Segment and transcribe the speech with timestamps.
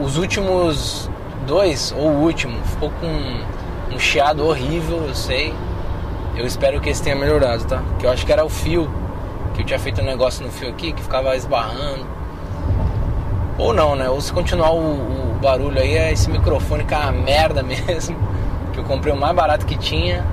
[0.00, 1.10] os últimos
[1.46, 5.54] dois, ou o último, ficou com um chiado horrível, eu sei.
[6.36, 7.82] Eu espero que esse tenha melhorado, tá?
[7.98, 8.88] Que eu acho que era o fio,
[9.54, 12.06] que eu tinha feito um negócio no fio aqui que ficava esbarrando.
[13.58, 14.08] Ou não, né?
[14.08, 18.16] Ou se continuar o, o barulho aí, é esse microfone que é uma merda mesmo.
[18.72, 20.24] Que eu comprei o mais barato que tinha,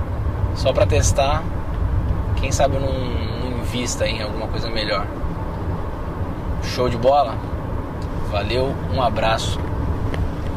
[0.54, 1.42] só pra testar.
[2.36, 5.04] Quem sabe eu não, não invista em alguma coisa melhor.
[6.62, 7.34] Show de bola?
[8.30, 9.58] Valeu, um abraço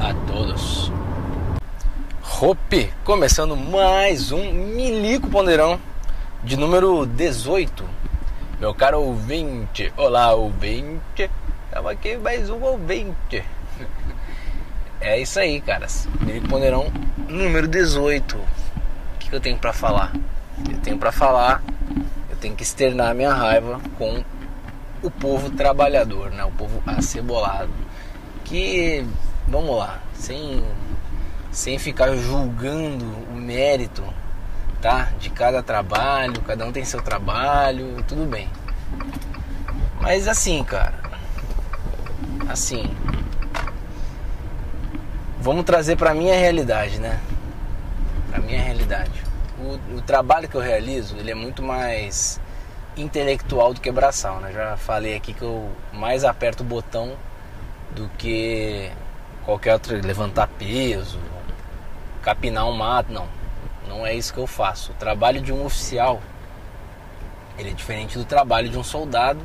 [0.02, 0.92] a todos.
[2.42, 5.80] Hope, começando mais um Milico Ponderão
[6.44, 7.86] de número 18.
[8.60, 11.30] Meu caro ouvinte, olá ouvinte,
[11.66, 13.44] estamos aqui mais um ouvinte.
[15.00, 16.10] É isso aí, caras.
[16.20, 16.92] Milico Ponderão
[17.28, 18.36] número 18.
[18.36, 18.48] O
[19.20, 20.12] que, que eu tenho para falar?
[20.70, 21.64] Eu tenho para falar,
[22.30, 24.24] eu tenho que externar minha raiva com
[25.02, 26.44] o povo trabalhador, né?
[26.44, 27.72] O povo acebolado.
[28.44, 29.06] Que,
[29.48, 30.64] vamos lá, sem,
[31.52, 34.04] sem ficar julgando o mérito,
[34.82, 35.10] tá?
[35.20, 38.50] De cada trabalho, cada um tem seu trabalho, tudo bem.
[40.02, 40.96] Mas assim, cara,
[42.48, 42.90] assim,
[45.40, 47.20] vamos trazer para minha realidade, né?
[48.30, 49.24] Para minha realidade.
[49.60, 52.40] O, o trabalho que eu realizo, ele é muito mais
[52.98, 54.52] intelectual do que braçal, né?
[54.52, 57.16] Já falei aqui que eu mais aperto o botão
[57.92, 58.92] do que
[59.46, 61.20] qualquer outro, levantar peso,
[62.22, 63.28] capinar um mato, não.
[63.88, 64.92] Não é isso que eu faço.
[64.92, 66.22] O trabalho de um oficial,
[67.58, 69.40] ele é diferente do trabalho de um soldado,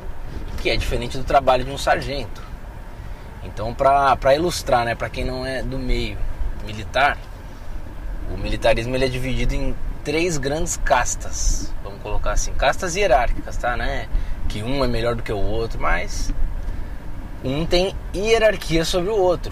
[0.61, 2.43] que é diferente do trabalho de um sargento.
[3.43, 6.17] Então, para ilustrar, né, para quem não é do meio
[6.65, 7.17] militar,
[8.31, 11.73] o militarismo ele é dividido em três grandes castas,
[12.05, 14.07] colocar assim, castas hierárquicas, tá, né?
[14.47, 16.31] Que um é melhor do que o outro, mas
[17.43, 19.51] um tem hierarquia sobre o outro.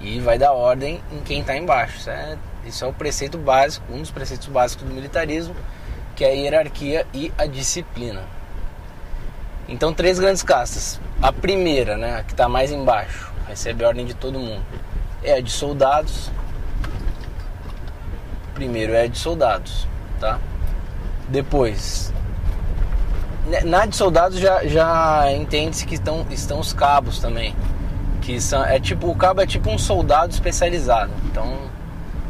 [0.00, 1.98] E vai dar ordem em quem está embaixo.
[1.98, 5.56] Isso é, isso é o preceito básico, um dos preceitos básicos do militarismo,
[6.14, 8.22] que é a hierarquia e a disciplina.
[9.68, 11.00] Então, três grandes castas.
[11.20, 14.64] A primeira, né, a que está mais embaixo, recebe a ordem de todo mundo,
[15.22, 16.30] é a de soldados,
[18.54, 19.86] primeiro é de soldados,
[20.20, 20.38] tá?
[21.30, 22.12] Depois,
[23.46, 27.54] né, na de soldados já, já entende-se que estão, estão os cabos também.
[28.20, 31.12] Que são, é tipo, o cabo é tipo um soldado especializado.
[31.26, 31.56] Então,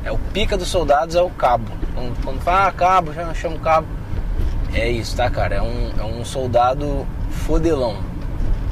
[0.05, 1.73] é o pica dos soldados é o cabo.
[1.95, 3.87] Quando, quando fala ah, cabo, já chama cabo.
[4.73, 5.57] É isso, tá, cara?
[5.57, 7.97] É um, é um soldado fodelão.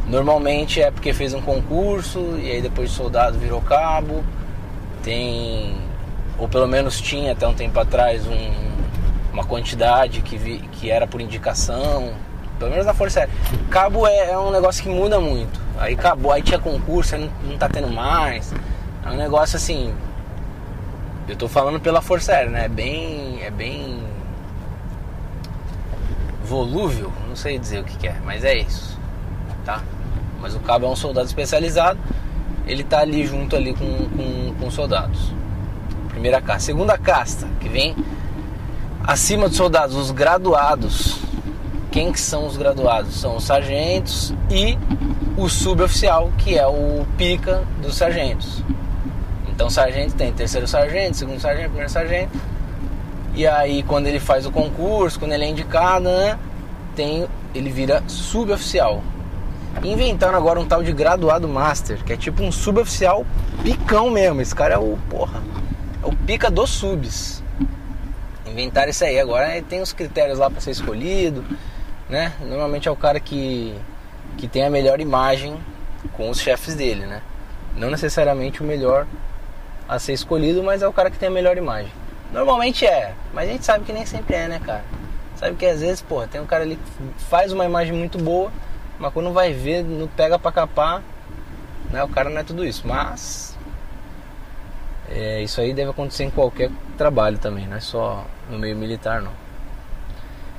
[0.06, 4.22] Normalmente é porque fez um concurso e aí depois de soldado virou cabo.
[5.03, 5.77] Tem
[6.38, 8.50] ou pelo menos tinha até um tempo atrás um,
[9.38, 12.12] uma quantidade que, vi, que era por indicação,
[12.59, 13.32] pelo menos na Força Aérea.
[13.71, 15.60] Cabo é, é, um negócio que muda muito.
[15.78, 18.53] Aí acabou, aí tinha concurso, aí não, não tá tendo mais.
[19.06, 19.94] É um negócio assim.
[21.28, 22.65] Eu tô falando pela Força Aérea, né?
[22.65, 23.41] É bem.
[23.43, 24.03] É bem.
[26.43, 28.99] volúvel, não sei dizer o que, que é, mas é isso.
[29.65, 29.82] Tá?
[30.41, 31.99] Mas o cabo é um soldado especializado,
[32.66, 35.32] ele tá ali junto ali com, com, soldados.
[36.09, 36.60] Primeira casta.
[36.60, 37.94] Segunda casta, que vem
[39.09, 41.17] acima dos soldados, os graduados.
[41.91, 43.19] Quem que são os graduados?
[43.19, 44.79] São os sargentos e
[45.35, 48.63] o suboficial, que é o pica dos sargentos.
[49.49, 52.39] Então, sargento tem terceiro sargento, segundo sargento, primeiro sargento.
[53.35, 56.39] E aí, quando ele faz o concurso, quando ele é indicado, né,
[56.95, 59.03] tem, ele vira suboficial.
[59.83, 63.25] Inventaram agora um tal de graduado master, que é tipo um suboficial
[63.63, 64.43] picão mesmo.
[64.43, 65.41] Esse cara é o porra
[66.03, 67.38] é o pica dos subs.
[68.59, 69.21] Inventaram isso aí.
[69.21, 71.45] Agora tem os critérios lá para ser escolhido,
[72.09, 72.33] né?
[72.41, 73.73] Normalmente é o cara que,
[74.37, 75.57] que tem a melhor imagem
[76.15, 77.23] com os chefes dele, né?
[77.77, 79.07] Não necessariamente o melhor
[79.89, 81.93] a ser escolhido, mas é o cara que tem a melhor imagem.
[82.33, 84.85] Normalmente é, mas a gente sabe que nem sempre é, né, cara?
[85.37, 88.51] Sabe que às vezes, porra, tem um cara ali que faz uma imagem muito boa,
[88.99, 91.01] mas quando vai ver, não pega pra capar,
[91.93, 92.03] né?
[92.03, 92.87] O cara não é tudo isso.
[92.87, 93.56] Mas
[95.10, 99.22] é, isso aí deve acontecer em qualquer trabalho também, não é só no meio militar
[99.22, 99.32] não.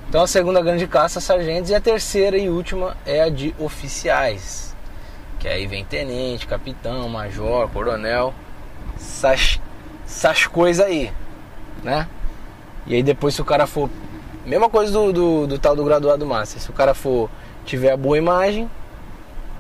[0.08, 4.76] Então a segunda grande caça sargentos e a terceira e última é a de oficiais,
[5.38, 8.34] que aí vem tenente, capitão, major, coronel,
[8.96, 9.62] essas,
[10.06, 11.12] essas coisas aí,
[11.84, 12.08] né?
[12.88, 13.88] E aí depois se o cara for,
[14.46, 17.30] mesma coisa do, do, do tal do graduado master, se o cara for
[17.66, 18.70] tiver a boa imagem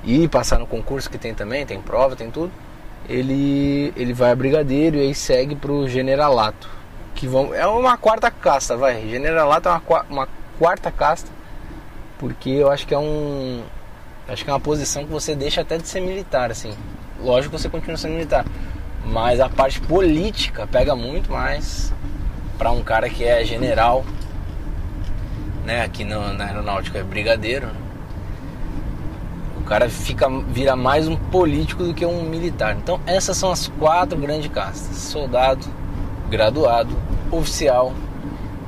[0.03, 2.51] e passar no concurso que tem também, tem prova, tem tudo
[3.07, 6.69] ele, ele vai a brigadeiro e aí segue pro generalato.
[7.15, 9.07] Que vão, é uma quarta casta, vai.
[9.09, 11.29] Generalato é uma, uma quarta casta,
[12.17, 13.63] porque eu acho que é um.
[14.27, 16.73] Acho que é uma posição que você deixa até de ser militar, assim.
[17.19, 18.45] lógico que você continua sendo militar.
[19.03, 21.91] Mas a parte política pega muito mais
[22.57, 24.05] para um cara que é general,
[25.65, 25.81] né?
[25.81, 27.67] Aqui na, na aeronáutica é brigadeiro.
[27.67, 27.88] Né?
[29.69, 32.75] Cara fica, vira mais um político do que um militar.
[32.75, 35.63] Então essas são as quatro grandes castas: soldado,
[36.27, 36.89] graduado,
[37.29, 37.93] oficial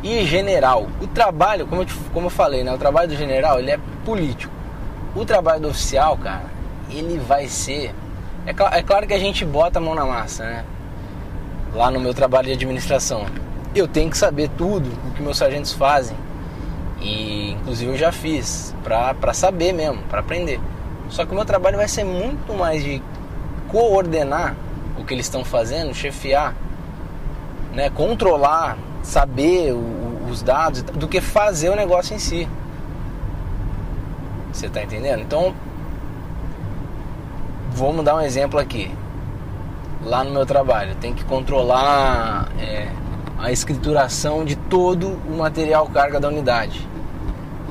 [0.04, 0.88] e general.
[1.02, 2.72] O trabalho, como eu, te, como eu falei, né?
[2.72, 4.54] O trabalho do general ele é político.
[5.16, 6.46] O trabalho do oficial, cara,
[6.88, 7.96] ele vai ser.
[8.46, 10.66] É, cl é claro que a gente bota a mão na massa, né?
[11.74, 13.26] Lá no meu trabalho de administração.
[13.74, 16.16] Eu tenho que saber tudo o que meus sargentos fazem.
[17.02, 20.60] E inclusive eu já fiz, pra, pra saber mesmo, pra aprender.
[21.12, 23.04] Só que o meu trabalho vai ser muito mais de
[23.68, 24.56] coordenar
[24.98, 26.56] o que eles estão fazendo, chefiar,
[27.74, 32.48] né, controlar, saber o, os dados, do que fazer o negócio em si.
[34.54, 35.22] Você está entendendo?
[35.22, 35.54] Então,
[37.72, 38.90] vamos dar um exemplo aqui.
[40.04, 42.90] Lá no meu trabalho, tem que controlar é,
[43.38, 46.88] a escrituração de todo o material carga da unidade.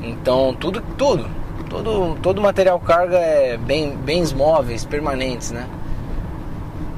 [0.01, 1.27] Então, tudo, tudo,
[1.71, 5.65] todo, todo material carga é bem, bens móveis, permanentes, né?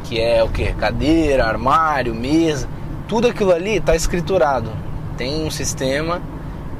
[0.04, 0.74] Que é o que?
[0.74, 2.68] Cadeira, armário, mesa,
[3.08, 4.72] tudo aquilo ali está escriturado.
[5.16, 6.22] Tem um sistema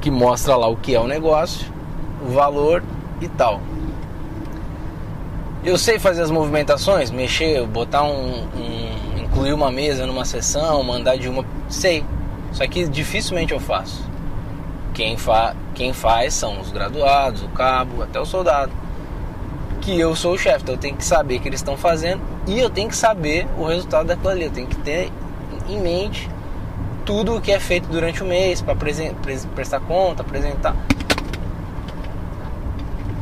[0.00, 1.72] que mostra lá o que é o negócio,
[2.26, 2.82] o valor
[3.20, 3.60] e tal.
[5.64, 11.16] Eu sei fazer as movimentações, mexer, botar um, um incluir uma mesa numa sessão, mandar
[11.16, 12.04] de uma, sei.
[12.52, 14.04] Só que dificilmente eu faço.
[14.94, 18.72] Quem, fa quem faz são os graduados, o cabo, até o soldado.
[19.80, 22.22] Que eu sou o chefe, então eu tenho que saber o que eles estão fazendo
[22.46, 24.44] e eu tenho que saber o resultado daquilo ali.
[24.44, 25.10] Eu tenho que ter
[25.68, 26.30] em mente
[27.04, 30.74] tudo o que é feito durante o mês para prestar conta, apresentar.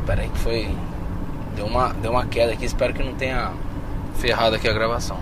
[0.05, 0.69] Peraí que foi.
[1.55, 3.51] Deu uma, deu uma queda aqui, espero que não tenha
[4.15, 5.17] ferrado aqui a gravação.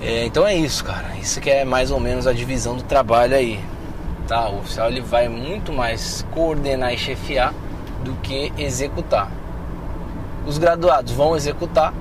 [0.00, 1.16] É, então é isso, cara.
[1.20, 3.58] Isso que é mais ou menos a divisão do trabalho aí.
[4.26, 4.48] Tá?
[4.48, 7.52] O oficial ele vai muito mais coordenar e chefiar
[8.02, 9.30] do que executar.
[10.46, 11.92] Os graduados vão executar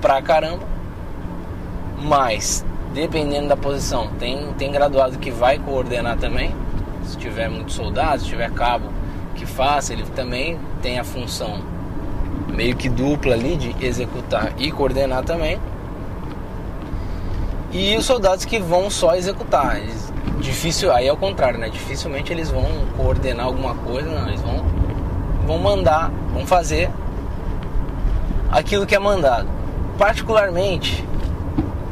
[0.00, 0.66] pra caramba,
[2.00, 2.64] mas
[2.94, 6.54] dependendo da posição, tem, tem graduado que vai coordenar também.
[7.04, 8.88] Se tiver muito soldado, se tiver cabo
[9.34, 11.60] que faça, ele também tem a função
[12.48, 15.60] meio que dupla ali de executar e coordenar também.
[17.78, 21.68] E os soldados que vão só executar, eles, difícil, aí é o contrário, né?
[21.68, 22.64] Dificilmente eles vão
[22.96, 24.64] coordenar alguma coisa, não, eles vão
[25.46, 26.90] vão mandar, vão fazer
[28.50, 29.46] aquilo que é mandado.
[29.98, 31.06] Particularmente,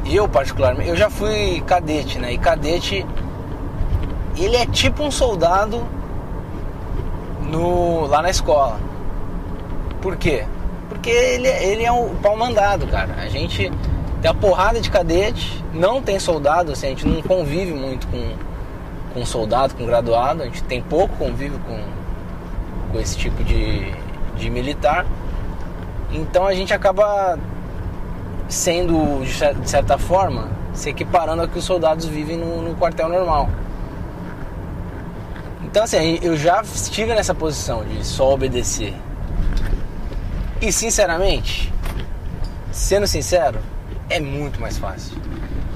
[0.07, 2.33] eu particularmente, eu já fui cadete, né?
[2.33, 3.07] E cadete
[4.39, 5.87] ele é tipo um soldado
[7.43, 8.81] no lá na escola.
[10.01, 10.47] Por quê?
[10.89, 13.17] Porque ele, ele é um pau mandado, cara.
[13.19, 13.71] A gente
[14.25, 18.33] tem a porrada de cadete, não tem soldado, assim, a gente não convive muito com,
[19.13, 21.79] com soldado, com graduado, a gente tem pouco convívio com,
[22.91, 23.93] com esse tipo de,
[24.35, 25.05] de militar.
[26.11, 27.39] Então a gente acaba
[28.49, 29.23] sendo,
[29.61, 33.51] de certa forma, se equiparando ao que os soldados vivem no, no quartel normal.
[35.65, 38.95] Então, assim, eu já estive nessa posição de só obedecer.
[40.63, 41.71] E, sinceramente,
[42.73, 43.59] sendo sincero,
[44.15, 45.19] é muito mais fácil.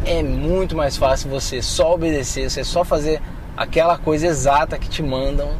[0.04, 3.20] É muito mais fácil você só obedecer, você só fazer
[3.56, 5.50] aquela coisa exata que te mandam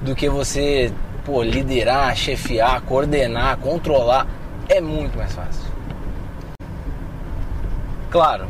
[0.00, 0.92] do que você
[1.24, 4.28] pô, liderar, chefiar, coordenar, controlar.
[4.68, 5.64] É muito mais fácil.
[8.08, 8.46] Claro,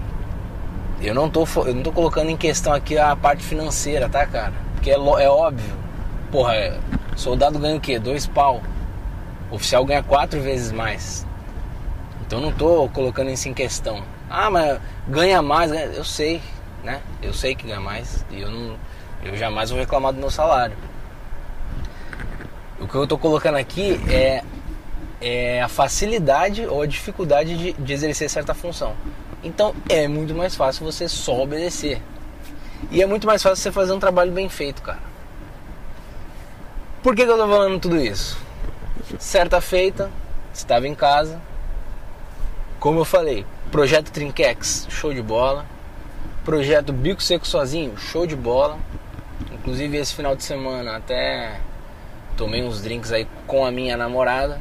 [1.01, 4.53] eu não tô, eu não tô colocando em questão aqui a parte financeira, tá, cara?
[4.75, 5.75] Porque é, é óbvio.
[6.31, 6.79] Porra, é,
[7.17, 7.99] soldado ganha o quê?
[7.99, 8.61] Dois pau.
[9.51, 11.27] Oficial ganha quatro vezes mais.
[12.27, 14.03] Então não tô colocando isso em questão.
[14.29, 16.41] Ah, mas ganha mais, eu sei,
[16.83, 17.01] né?
[17.23, 18.77] Eu sei que ganha mais e eu não
[19.25, 20.77] eu jamais vou reclamar do meu salário.
[22.79, 24.45] O que eu tô colocando aqui é,
[25.21, 28.95] é a facilidade ou a dificuldade de, de exercer certa função.
[29.43, 32.03] Então é muito mais fácil você só obedecer.
[32.91, 35.01] E é muito mais fácil você fazer um trabalho bem feito, cara.
[37.03, 38.39] Por que, que eu tô falando tudo isso?
[39.19, 40.11] Certa feita,
[40.53, 41.41] estava em casa.
[42.85, 45.65] Como eu falei, projeto Trinquex, show de bola.
[46.45, 48.77] Projeto Bico Seco Sozinho, show de bola.
[49.55, 51.61] Inclusive esse final de semana até
[52.37, 54.61] tomei uns drinks aí com a minha namorada.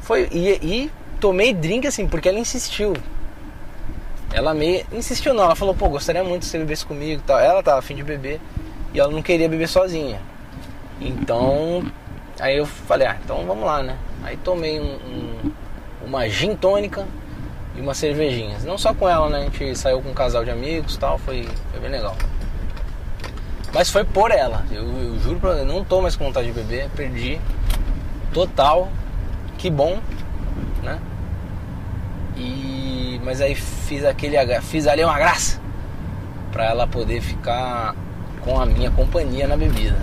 [0.00, 0.90] Foi e, e
[1.20, 2.94] tomei drink assim porque ela insistiu.
[4.32, 7.38] Ela me insistiu não, ela falou, pô, gostaria muito que você bebesse comigo e tal.
[7.38, 8.40] Ela tava afim de beber
[8.94, 10.22] e ela não queria beber sozinha.
[10.98, 11.84] Então,
[12.40, 13.98] aí eu falei, ah, então vamos lá, né?
[14.22, 15.52] Aí tomei um, um,
[16.06, 17.06] uma gin tônica
[17.76, 18.64] e umas cervejinhas.
[18.64, 19.38] Não só com ela, né?
[19.38, 22.16] A gente saiu com um casal de amigos tal, foi, foi bem legal.
[23.72, 24.64] Mas foi por ela.
[24.70, 27.40] Eu, eu juro pra você, não tô mais com vontade de beber, perdi.
[28.32, 28.88] Total.
[29.56, 30.00] Que bom,
[30.82, 30.98] né?
[32.36, 35.60] E mas aí fiz aquele fiz ali uma graça
[36.50, 37.94] para ela poder ficar
[38.40, 39.98] com a minha companhia na bebida.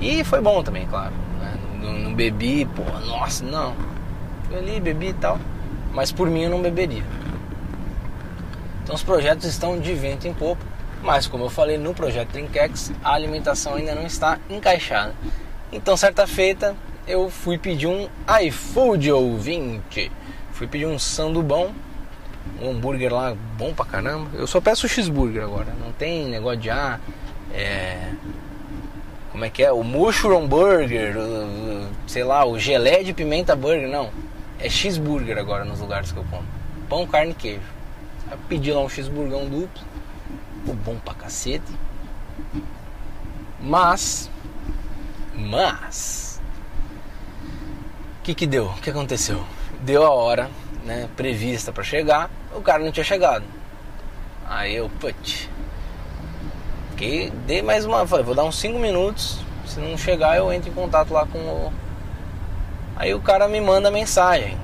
[0.00, 1.12] E foi bom também, claro.
[1.40, 1.54] Né?
[1.80, 3.74] Não, não, bebi, pô, nossa, não.
[4.44, 5.38] Fui ali, bebi e tal.
[5.92, 7.04] Mas por mim eu não beberia.
[8.82, 10.64] Então os projetos estão de vento em popa.
[11.02, 15.14] Mas como eu falei no projeto Trinkex, a alimentação ainda não está encaixada.
[15.72, 18.08] Então certa feita eu fui pedir um
[18.42, 20.12] iFood ouvinte.
[20.52, 21.74] Fui pedir um sandubão,
[22.60, 24.28] um hambúrguer lá bom pra caramba.
[24.34, 27.00] Eu só peço cheeseburger agora, não tem negócio de ah,
[27.52, 28.12] é,
[29.32, 29.72] como é que é?
[29.72, 31.14] O mushroom burger,
[32.06, 34.10] sei lá, o gelé de pimenta burger, não.
[34.60, 36.46] É cheeseburger agora nos lugares que eu como.
[36.88, 37.62] Pão, carne e queijo.
[38.30, 39.82] Eu pedi lá um cheeseburgão duplo.
[40.60, 41.72] Ficou bom pra cacete.
[43.60, 44.30] Mas.
[45.34, 46.40] Mas.
[48.18, 48.66] O que que deu?
[48.66, 49.44] O que aconteceu?
[49.82, 50.50] Deu a hora,
[50.84, 53.44] né, prevista para chegar, o cara não tinha chegado.
[54.46, 55.48] Aí eu, putz.
[56.90, 60.68] Fiquei, dei mais uma, falei, vou dar uns 5 minutos, se não chegar eu entro
[60.68, 61.72] em contato lá com o
[63.00, 64.58] Aí o cara me manda mensagem: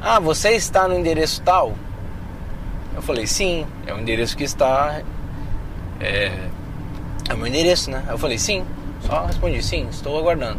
[0.00, 1.74] "Ah, você está no endereço tal?"
[2.96, 5.02] Eu falei: "Sim, é o endereço que está
[6.00, 6.32] é,
[7.28, 8.64] é o meu endereço, né?" Eu falei: "Sim."
[9.02, 10.58] Só respondi: "Sim, estou aguardando."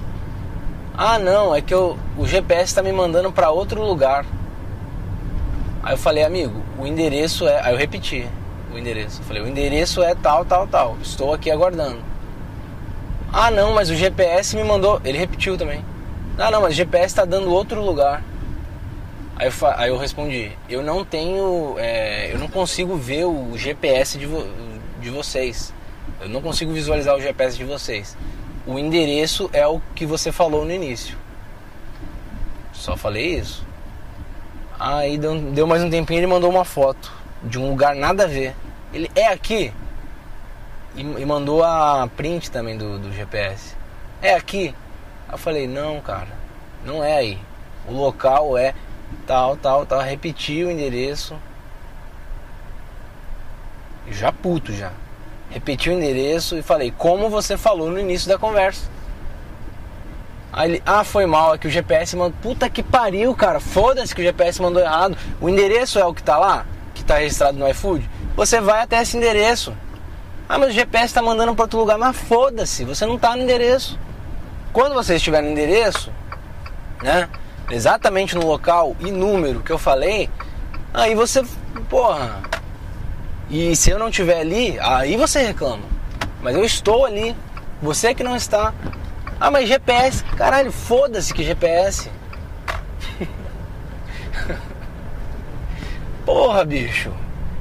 [0.95, 4.23] Ah, não, é que eu, o GPS está me mandando para outro lugar.
[5.81, 7.61] Aí eu falei, amigo, o endereço é.
[7.61, 8.29] Aí eu repeti
[8.71, 9.21] o endereço.
[9.21, 10.97] Eu falei, o endereço é tal, tal, tal.
[11.01, 11.97] Estou aqui aguardando.
[13.33, 15.01] Ah, não, mas o GPS me mandou.
[15.03, 15.83] Ele repetiu também.
[16.37, 18.23] Ah, não, mas o GPS está dando outro lugar.
[19.37, 21.75] Aí eu, aí eu respondi, eu não tenho.
[21.77, 24.47] É, eu não consigo ver o GPS de, vo,
[25.01, 25.73] de vocês.
[26.21, 28.15] Eu não consigo visualizar o GPS de vocês
[28.65, 31.15] o endereço é o que você falou no início.
[32.73, 33.65] Só falei isso.
[34.79, 37.11] Aí deu, mais um tempinho ele mandou uma foto
[37.43, 38.55] de um lugar nada a ver.
[38.91, 39.71] Ele é aqui.
[40.95, 43.75] E, e mandou a print também do, do GPS.
[44.21, 44.73] É aqui.
[45.27, 46.29] Aí eu falei, não, cara,
[46.85, 47.39] não é aí.
[47.87, 48.73] O local é
[49.25, 49.99] tal, tal, tal.
[50.01, 51.35] Repeti o endereço.
[54.09, 54.91] Já puto já
[55.49, 58.89] repeti o endereço e falei, como você falou no início da conversa.
[60.51, 62.37] Aí ele, ah, foi mal, é que o GPS mandou.
[62.41, 63.59] Puta que pariu, cara.
[63.59, 65.17] Foda-se que o GPS mandou errado.
[65.41, 68.09] O endereço é o que tá lá, que tá registrado no iFood.
[68.35, 69.75] Você vai até esse endereço.
[70.47, 71.97] Ah, mas o GPS tá mandando para outro lugar.
[71.97, 73.99] Mas foda-se, você não tá no endereço.
[74.75, 76.11] Quando você estiver no endereço,
[77.01, 77.29] né?
[77.71, 80.29] Exatamente no local e número que eu falei,
[80.93, 81.41] aí você,
[81.89, 82.41] porra,
[83.49, 85.85] e se eu não estiver ali, aí você reclama.
[86.41, 87.33] Mas eu estou ali.
[87.81, 88.73] Você que não está.
[89.39, 90.25] Ah, mas GPS.
[90.35, 92.11] Caralho, foda-se que GPS.
[96.25, 97.13] Porra, bicho.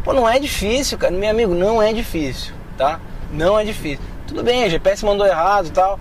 [0.03, 1.13] Pô, não é difícil, cara.
[1.13, 2.99] Meu amigo, não é difícil, tá?
[3.31, 4.05] Não é difícil.
[4.27, 6.01] Tudo bem, a GPS mandou errado e tal.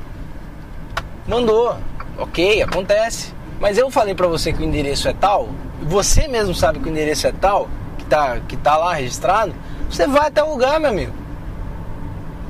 [1.27, 1.77] Mandou.
[2.17, 3.33] Ok, acontece.
[3.59, 5.49] Mas eu falei pra você que o endereço é tal.
[5.81, 9.53] Você mesmo sabe que o endereço é tal, que tá, que tá lá registrado.
[9.89, 11.13] Você vai até o lugar, meu amigo.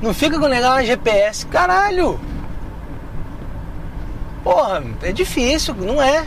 [0.02, 1.46] Não fica com negar uma GPS.
[1.48, 2.20] Caralho!
[4.44, 6.26] Porra, é difícil, não é?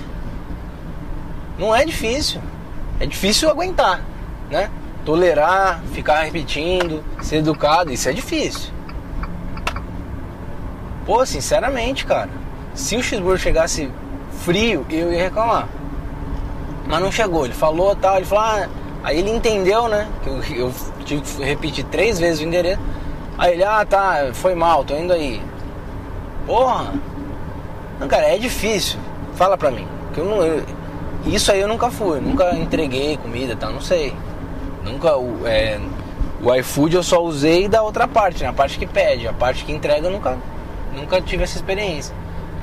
[1.58, 2.40] Não é difícil.
[2.98, 4.00] É difícil aguentar,
[4.50, 4.70] né?
[5.04, 8.72] Tolerar, ficar repetindo, ser educado, isso é difícil.
[11.06, 12.28] Pô, sinceramente, cara,
[12.74, 13.90] se o cheeseburger chegasse
[14.40, 15.68] frio, eu ia reclamar.
[16.86, 18.68] Mas não chegou, ele falou tal, ele falou, ah,
[19.06, 20.08] Aí ele entendeu, né?
[20.24, 22.80] Que eu, eu tive que repetir três vezes o endereço.
[23.38, 25.40] Aí ele, ah tá, foi mal, tô indo aí.
[26.44, 26.92] Porra!
[28.00, 28.98] Não, cara, é difícil.
[29.36, 29.86] Fala pra mim.
[30.12, 30.64] Que eu não, eu,
[31.24, 34.12] isso aí eu nunca fui, nunca entreguei comida e tal, não sei.
[34.82, 35.16] Nunca.
[35.16, 35.78] O, é,
[36.42, 38.48] o iFood eu só usei da outra parte, né?
[38.48, 40.36] A parte que pede, a parte que entrega eu nunca,
[40.96, 42.14] nunca tive essa experiência.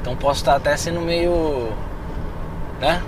[0.02, 1.72] Então posso estar até sendo meio.
[2.82, 3.02] né?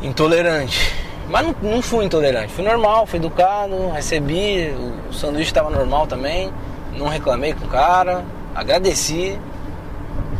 [0.00, 1.02] Intolerante.
[1.28, 4.74] Mas não, não fui intolerante, fui normal, fui educado, recebi,
[5.08, 6.52] o sanduíche estava normal também,
[6.96, 9.38] não reclamei com o cara, agradeci.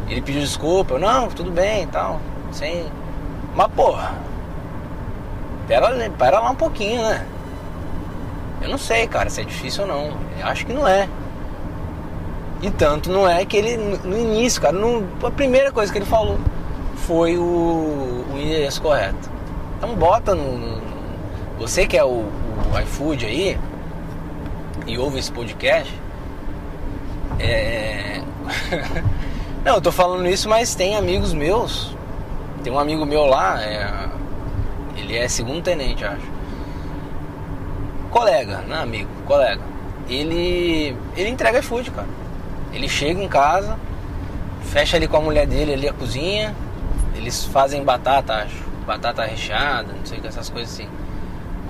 [0.08, 2.84] Ele pediu desculpa, eu, não, tudo bem e tal, sem.
[3.54, 4.12] Mas porra,
[5.68, 7.26] pera, pera lá um pouquinho, né?
[8.60, 10.16] Eu não sei, cara, se é difícil ou não.
[10.38, 11.08] Eu acho que não é.
[12.62, 14.76] E tanto não é que ele, no início, cara,
[15.24, 16.38] a primeira coisa que ele falou
[16.94, 19.28] foi o, o endereço correto.
[19.76, 20.82] Então bota no, no
[21.58, 23.58] você que é o, o iFood aí
[24.86, 25.92] e ouve esse podcast,
[27.38, 28.20] é...
[29.64, 31.96] Não, eu tô falando isso, mas tem amigos meus.
[32.64, 34.08] Tem um amigo meu lá, é...
[34.96, 36.32] ele é segundo tenente, acho.
[38.10, 39.62] Colega, não é amigo, colega.
[40.08, 42.21] Ele ele entrega iFood, cara.
[42.72, 43.78] Ele chega em casa,
[44.64, 46.54] fecha ali com a mulher dele ali a cozinha,
[47.14, 48.72] eles fazem batata, acho.
[48.86, 50.88] Batata recheada, não sei o que, essas coisas assim.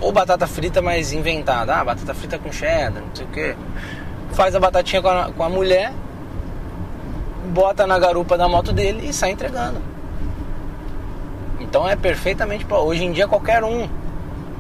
[0.01, 1.77] Ou batata frita, mas inventada.
[1.77, 3.57] Ah, batata frita com cheddar, não sei o que.
[4.33, 5.93] Faz a batatinha com a, com a mulher,
[7.53, 9.81] bota na garupa da moto dele e sai entregando.
[11.61, 13.89] Então é perfeitamente hoje em dia qualquer um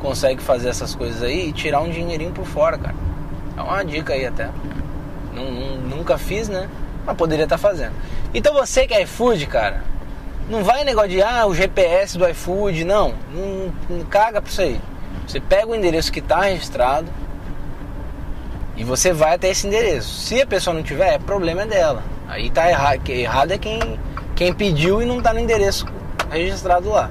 [0.02, 2.96] consegue fazer essas coisas aí e tirar um dinheirinho por fora, cara.
[3.56, 4.50] É uma dica aí até.
[5.32, 6.68] Não, não, nunca fiz, né?
[7.04, 7.92] Mas poderia estar tá fazendo.
[8.34, 9.82] Então você que é iFood, cara,
[10.48, 13.14] não vai negócio de ah, o GPS do iFood, não.
[13.34, 14.80] Não, não caga pra isso aí.
[15.26, 17.08] Você pega o endereço que está registrado
[18.76, 20.08] e você vai até esse endereço.
[20.20, 22.02] Se a pessoa não tiver, é problema dela.
[22.28, 23.08] Aí tá errado.
[23.08, 23.98] Errado é quem,
[24.34, 25.86] quem pediu e não tá no endereço
[26.30, 27.10] registrado lá.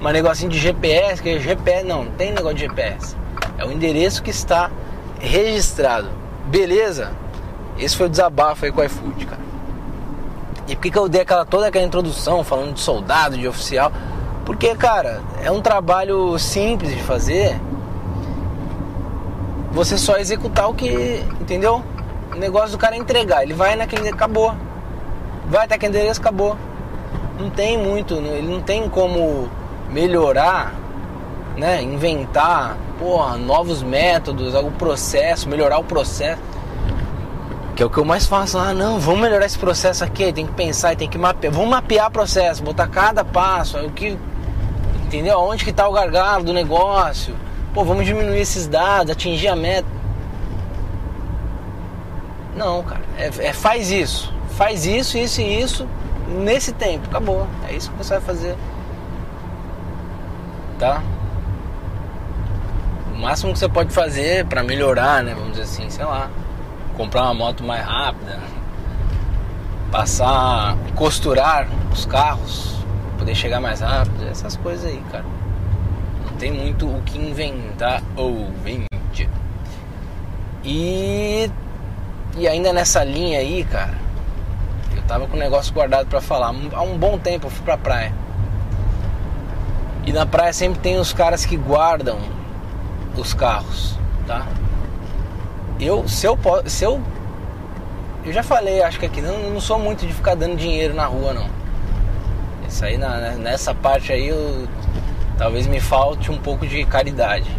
[0.00, 3.16] Mas negocinho de GPS, que é GPS, não, não tem negócio de GPS.
[3.58, 4.70] É o endereço que está
[5.20, 6.10] registrado.
[6.46, 7.12] Beleza?
[7.78, 9.42] Esse foi o desabafo aí com o iFood, cara.
[10.68, 13.92] E por que, que eu dei aquela, toda aquela introdução falando de soldado, de oficial?
[14.44, 17.60] Porque, cara, é um trabalho simples de fazer.
[19.72, 21.82] Você só executar o que, entendeu?
[22.32, 23.42] O negócio do cara é entregar.
[23.42, 24.54] Ele vai naquele acabou.
[25.48, 26.56] Vai até aquele endereço, acabou.
[27.38, 29.48] Não tem muito, ele não tem como
[29.90, 30.72] melhorar,
[31.56, 31.82] né?
[31.82, 36.40] Inventar, porra, novos métodos, algum processo, melhorar o processo.
[37.74, 38.58] Que é o que eu mais faço.
[38.58, 40.32] Ah, não, vamos melhorar esse processo aqui.
[40.32, 41.52] Tem que pensar, tem que mapear.
[41.52, 43.78] Vamos mapear o processo, botar cada passo.
[43.78, 44.18] O que,
[45.04, 45.38] entendeu?
[45.40, 47.34] Onde que está o gargalo do negócio?
[47.72, 49.88] Pô, vamos diminuir esses dados, atingir a meta.
[52.54, 53.00] Não, cara.
[53.16, 54.32] É, é faz isso.
[54.50, 55.88] Faz isso, isso e isso
[56.28, 57.08] nesse tempo.
[57.08, 57.46] Acabou.
[57.70, 58.54] É isso que você vai fazer.
[60.78, 61.02] Tá?
[63.14, 65.34] O máximo que você pode fazer para melhorar, né?
[65.34, 66.28] Vamos dizer assim, sei lá
[66.96, 68.38] comprar uma moto mais rápida,
[69.90, 72.76] passar, costurar os carros,
[73.18, 75.24] poder chegar mais rápido, essas coisas aí, cara.
[76.24, 78.86] Não tem muito o que inventar ou vende.
[80.64, 81.50] E
[82.36, 83.94] e ainda nessa linha aí, cara,
[84.96, 86.54] eu tava com um negócio guardado para falar.
[86.72, 88.12] Há um bom tempo eu fui pra praia.
[90.06, 92.18] E na praia sempre tem os caras que guardam
[93.16, 94.46] os carros, tá?
[95.84, 97.00] Eu, se eu, se eu,
[98.24, 101.06] eu já falei, acho que aqui não, não sou muito de ficar dando dinheiro na
[101.06, 101.46] rua não.
[102.68, 104.66] Isso aí na, nessa parte aí eu,
[105.36, 107.50] talvez me falte um pouco de caridade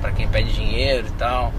[0.00, 1.52] para quem pede dinheiro e tal.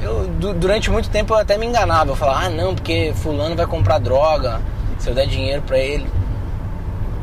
[0.00, 3.66] Eu durante muito tempo eu até me enganava, eu falava, ah não, porque fulano vai
[3.66, 4.60] comprar droga,
[4.98, 6.06] se eu der dinheiro para ele.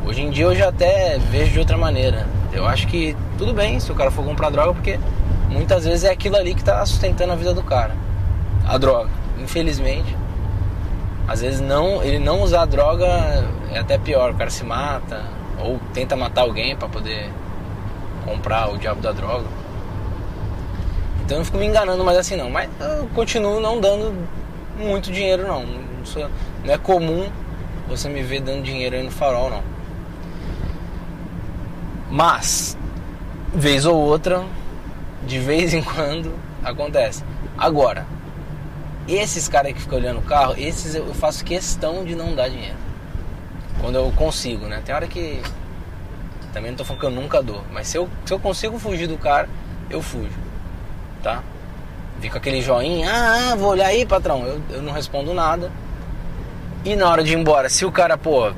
[0.06, 2.26] Hoje em dia eu já até vejo de outra maneira.
[2.52, 4.98] Eu acho que tudo bem se o cara for comprar droga, porque
[5.56, 7.94] muitas vezes é aquilo ali que está sustentando a vida do cara.
[8.66, 9.10] A droga.
[9.38, 10.16] Infelizmente.
[11.26, 13.06] Às vezes não, ele não usar a droga
[13.72, 15.24] é até pior, o cara se mata
[15.58, 17.30] ou tenta matar alguém para poder
[18.24, 19.46] comprar o diabo da droga.
[21.24, 24.14] Então eu fico me enganando mais assim não, mas eu continuo não dando
[24.78, 25.64] muito dinheiro não.
[25.66, 26.30] Não,
[26.64, 27.28] não é comum
[27.88, 29.62] você me ver dando dinheiro aí no farol não.
[32.08, 32.78] Mas,
[33.52, 34.44] vez ou outra,
[35.26, 36.32] de vez em quando
[36.64, 37.22] acontece.
[37.58, 38.06] Agora,
[39.08, 42.76] esses caras que ficam olhando o carro, esses eu faço questão de não dar dinheiro.
[43.80, 44.80] Quando eu consigo, né?
[44.84, 45.40] Tem hora que.
[46.52, 47.62] Também não tô falando que eu nunca dou.
[47.70, 49.48] Mas se eu, se eu consigo fugir do cara,
[49.90, 50.38] eu fujo.
[51.22, 51.42] Tá?
[52.20, 54.42] Fica aquele joinha, ah, vou olhar aí, patrão.
[54.46, 55.70] Eu, eu não respondo nada.
[56.84, 58.52] E na hora de ir embora, se o cara, pô,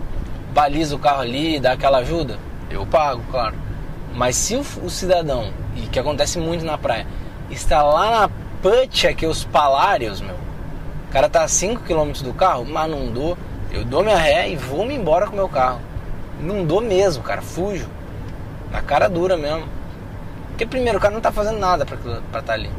[0.52, 2.38] baliza o carro ali, dá aquela ajuda,
[2.70, 3.56] eu pago, claro.
[4.14, 7.06] Mas se o, o cidadão e que acontece muito na praia,
[7.50, 10.34] está lá na Putia, que os palários, meu.
[10.34, 13.38] O cara tá a 5 km do carro, mas não dou.
[13.70, 15.80] Eu dou minha ré e vou me embora com meu carro.
[16.40, 17.88] Não dou mesmo, cara, fujo.
[18.70, 19.64] Na cara dura mesmo.
[20.48, 22.70] Porque primeiro, o cara não tá fazendo nada pra estar tá ali.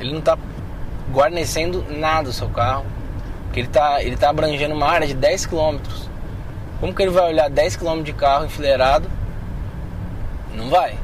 [0.00, 0.36] Ele não tá
[1.12, 2.84] guarnecendo nada o seu carro.
[3.44, 5.78] Porque ele tá, ele tá abrangendo uma área de 10 km.
[6.80, 9.08] Como que ele vai olhar 10 km de carro enfileirado?
[10.54, 10.98] Não vai.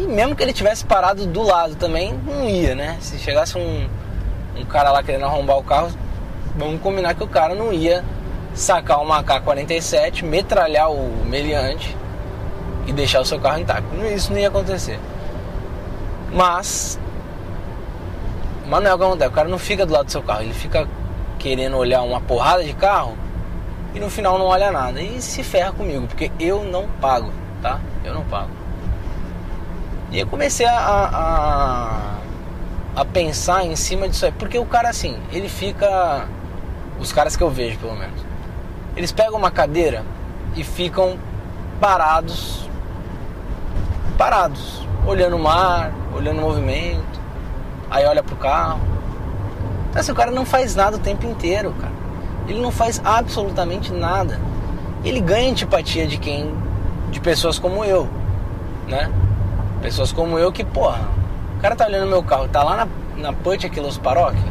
[0.00, 2.96] E mesmo que ele tivesse parado do lado também, não ia, né?
[3.00, 3.86] Se chegasse um,
[4.56, 5.90] um cara lá querendo arrombar o carro,
[6.56, 8.02] vamos combinar que o cara não ia
[8.54, 11.94] sacar uma AK-47, metralhar o meliante
[12.86, 13.94] e deixar o seu carro intacto.
[14.06, 14.98] Isso não ia acontecer.
[16.32, 16.98] Mas,
[18.66, 19.30] mas não é o que acontece.
[19.30, 20.88] O cara não fica do lado do seu carro, ele fica
[21.38, 23.18] querendo olhar uma porrada de carro
[23.94, 25.02] e no final não olha nada.
[25.02, 27.78] E se ferra comigo, porque eu não pago, tá?
[28.02, 28.59] Eu não pago.
[30.10, 34.32] E eu comecei a, a, a pensar em cima disso aí.
[34.32, 36.26] Porque o cara, assim, ele fica.
[36.98, 38.20] Os caras que eu vejo, pelo menos.
[38.96, 40.04] Eles pegam uma cadeira
[40.56, 41.16] e ficam
[41.80, 42.68] parados.
[44.18, 44.84] Parados.
[45.06, 47.20] Olhando o mar, olhando o movimento.
[47.88, 48.80] Aí olha pro carro.
[49.94, 51.92] Assim, o cara não faz nada o tempo inteiro, cara.
[52.48, 54.40] Ele não faz absolutamente nada.
[55.04, 56.52] Ele ganha antipatia de quem.
[57.10, 58.08] de pessoas como eu,
[58.88, 59.10] né?
[59.82, 61.08] Pessoas como eu que, porra,
[61.56, 64.50] o cara tá olhando meu carro, tá lá na, na Punch Aquilos Paróquia?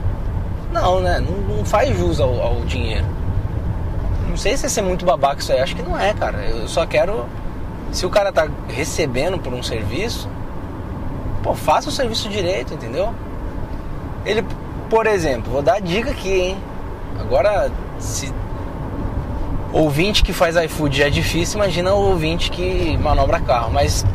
[0.71, 1.19] Não, né?
[1.19, 3.05] Não, não faz jus ao, ao, dinheiro.
[4.27, 6.37] Não sei se é ser muito babaca isso aí, acho que não é, cara.
[6.37, 7.25] Eu só quero.
[7.91, 10.29] Se o cara tá recebendo por um serviço,
[11.41, 13.13] pô, faça o serviço direito, entendeu?
[14.25, 14.45] Ele,
[14.89, 16.57] por exemplo, vou dar a dica aqui, hein?
[17.19, 18.31] Agora, se
[19.71, 23.71] ouvinte que faz iFood já é difícil, imagina o ouvinte que manobra carro.
[23.71, 24.05] Mas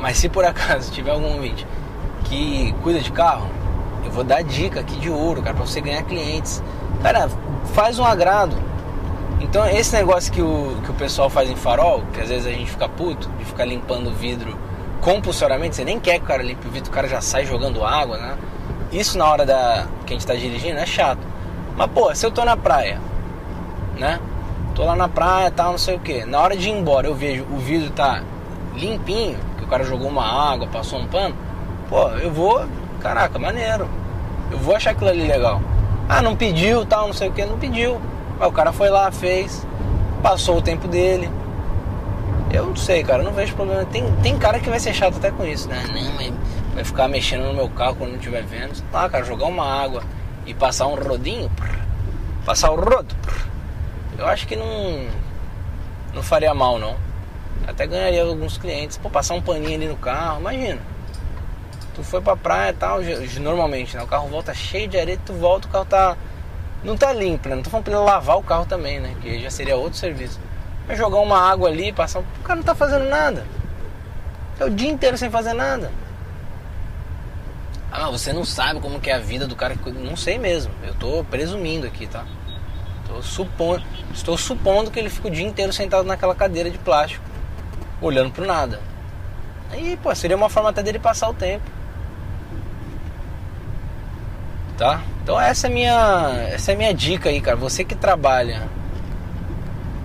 [0.00, 1.66] mas se por acaso tiver algum ouvinte
[2.24, 3.48] que cuida de carro,
[4.04, 6.62] eu vou dar dica aqui de ouro, cara, pra você ganhar clientes.
[7.02, 7.28] Cara,
[7.74, 8.56] faz um agrado.
[9.40, 12.50] Então esse negócio que o, que o pessoal faz em farol, que às vezes a
[12.50, 14.56] gente fica puto de ficar limpando o vidro
[15.00, 17.84] compulsoriamente, você nem quer que o cara limpe o vidro, o cara já sai jogando
[17.84, 18.36] água, né?
[18.92, 21.20] Isso na hora da que a gente tá dirigindo é chato.
[21.76, 23.00] Mas pô, se eu tô na praia,
[23.96, 24.20] né?
[24.74, 26.24] Tô lá na praia, tal, não sei o que.
[26.24, 28.22] Na hora de ir embora, eu vejo o vidro tá
[28.74, 29.38] limpinho,
[29.70, 31.34] cara jogou uma água, passou um pano,
[31.88, 32.66] pô, eu vou,
[33.00, 33.88] caraca, maneiro.
[34.50, 35.62] Eu vou achar aquilo ali legal.
[36.08, 38.00] Ah, não pediu, tal, não sei o que, não pediu.
[38.38, 39.64] Mas o cara foi lá, fez,
[40.22, 41.30] passou o tempo dele.
[42.52, 43.84] Eu não sei, cara, não vejo problema.
[43.84, 45.84] Tem, tem cara que vai ser chato até com isso, né?
[45.86, 48.82] Não, vai ficar mexendo no meu carro quando não estiver vendo.
[48.90, 50.02] Tá, cara, jogar uma água
[50.46, 51.48] e passar um rodinho,
[52.44, 53.14] passar o rodo,
[54.18, 55.06] eu acho que não,
[56.12, 56.96] não faria mal, não.
[57.66, 58.96] Até ganharia alguns clientes.
[58.96, 60.80] Pô, passar um paninho ali no carro, imagina.
[61.94, 63.00] Tu foi pra praia e tal,
[63.40, 64.02] normalmente, né?
[64.02, 66.16] O carro volta cheio de areia, tu volta, o carro tá.
[66.82, 67.56] Não tá limpo, né?
[67.56, 69.14] Não tô falando pra ele lavar o carro também, né?
[69.20, 70.40] Que já seria outro serviço.
[70.88, 72.20] Mas jogar uma água ali, passar.
[72.20, 73.44] O cara não tá fazendo nada.
[74.58, 75.92] É o dia inteiro sem fazer nada.
[77.92, 79.90] Ah, você não sabe como que é a vida do cara que.
[79.90, 80.72] Não sei mesmo.
[80.82, 82.24] Eu tô presumindo aqui, tá?
[83.06, 83.82] Tô supondo,
[84.14, 87.29] estou supondo que ele fica o dia inteiro sentado naquela cadeira de plástico
[88.00, 88.80] olhando pro nada.
[89.70, 91.64] Aí, pô, seria uma forma até dele passar o tempo.
[94.76, 95.02] Tá?
[95.22, 97.56] Então essa é minha, essa é minha dica aí, cara.
[97.56, 98.66] Você que trabalha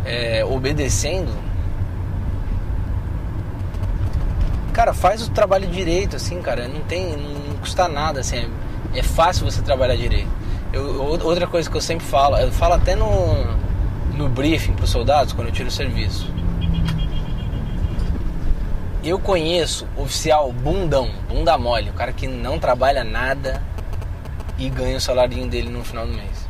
[0.03, 1.34] é, obedecendo,
[4.73, 6.67] cara, faz o trabalho direito, assim, cara.
[6.67, 8.51] Não tem, não custa nada, assim.
[8.93, 10.29] É, é fácil você trabalhar direito.
[10.73, 13.45] Eu, outra coisa que eu sempre falo, eu falo até no,
[14.13, 16.35] no briefing para os soldados quando eu tiro o serviço
[19.05, 23.61] eu conheço oficial bundão, bunda mole, o cara que não trabalha nada
[24.57, 26.49] e ganha o salário dele no final do mês.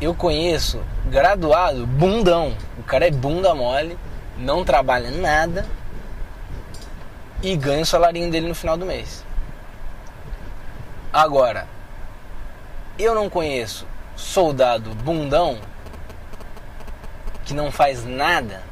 [0.00, 3.98] Eu conheço graduado bundão, o cara é bunda mole,
[4.38, 5.66] não trabalha nada
[7.42, 9.24] e ganha o salário dele no final do mês.
[11.12, 11.66] Agora,
[12.96, 15.58] eu não conheço soldado bundão
[17.44, 18.69] que não faz nada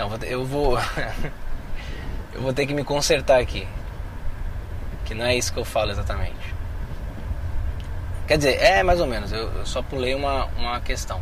[0.00, 0.78] não, eu vou.
[2.32, 3.68] eu vou ter que me consertar aqui.
[5.04, 6.54] Que não é isso que eu falo exatamente.
[8.26, 9.32] Quer dizer, é mais ou menos.
[9.32, 11.20] Eu, eu só pulei uma, uma questão.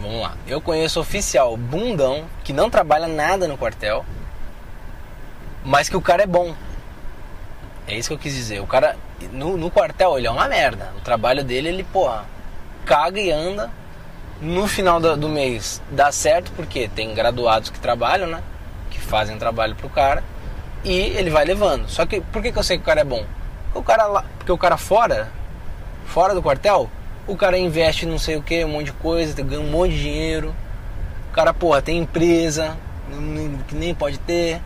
[0.00, 0.36] Vamos lá.
[0.46, 4.04] Eu conheço oficial bundão que não trabalha nada no quartel,
[5.64, 6.54] mas que o cara é bom.
[7.86, 8.60] É isso que eu quis dizer.
[8.60, 8.96] O cara
[9.30, 10.92] no, no quartel ele é uma merda.
[10.96, 12.24] O trabalho dele ele porra
[12.84, 13.70] caga e anda
[14.42, 18.42] no final do, mês dá certo porque tem graduados que trabalham, né?
[18.90, 20.22] Que fazem trabalho pro cara
[20.84, 21.88] e ele vai levando.
[21.88, 23.24] Só que por que, que eu sei que o cara é bom?
[23.66, 25.30] Porque o cara lá, porque o cara fora,
[26.06, 26.90] fora do quartel,
[27.26, 30.02] o cara investe não sei o que, um monte de coisa, ganha um monte de
[30.02, 30.52] dinheiro.
[31.30, 32.76] O cara, porra, tem empresa
[33.68, 34.60] que nem pode ter,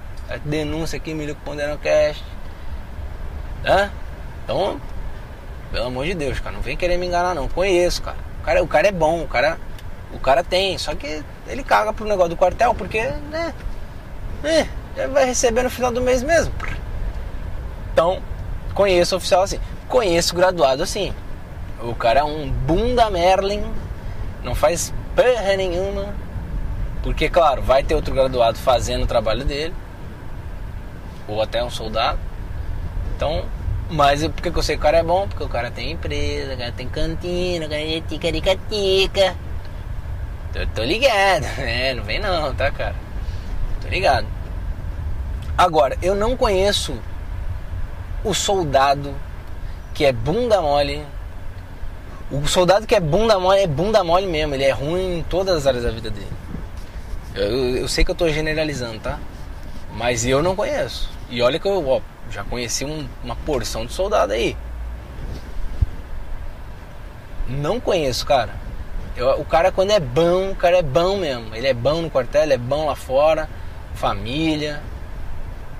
[0.44, 1.38] denúncia aqui, me liga
[1.74, 2.24] o Cast.
[3.64, 3.90] Hã?
[4.42, 4.80] Então,
[5.70, 7.46] pelo amor de Deus, cara, não vem querer me enganar não.
[7.46, 8.16] Conheço, cara.
[8.40, 9.58] O cara, o cara é bom, o cara
[10.12, 13.52] o cara tem, só que ele caga pro negócio do quartel porque, né?
[14.44, 16.52] É, vai receber no final do mês mesmo.
[17.92, 18.22] Então,
[18.74, 19.60] conheço oficial assim.
[19.88, 21.12] Conheço graduado assim.
[21.80, 23.64] O cara é um bunda Merlin,
[24.42, 26.14] não faz porra nenhuma.
[27.02, 29.74] Porque, claro, vai ter outro graduado fazendo o trabalho dele,
[31.28, 32.18] ou até um soldado.
[33.14, 33.44] Então,
[33.90, 35.28] mas por que eu sei que o cara é bom?
[35.28, 39.36] Porque o cara tem empresa, o cara tem cantina, o cara é tica-tica-tica.
[40.56, 42.94] Tô, tô ligado, é, não vem não, tá, cara?
[43.82, 44.26] Tô ligado.
[45.56, 46.98] Agora, eu não conheço
[48.24, 49.14] o soldado
[49.92, 51.04] que é bunda mole.
[52.30, 55.56] O soldado que é bunda mole é bunda mole mesmo, ele é ruim em todas
[55.56, 56.32] as áreas da vida dele.
[57.34, 59.18] Eu, eu, eu sei que eu tô generalizando, tá?
[59.92, 61.10] Mas eu não conheço.
[61.28, 64.56] E olha que eu ó, já conheci um, uma porção de soldado aí.
[67.46, 68.65] Não conheço, cara.
[69.16, 71.54] Eu, o cara quando é bom, o cara é bom mesmo.
[71.54, 73.48] Ele é bom no quartel, ele é bom lá fora,
[73.94, 74.82] família.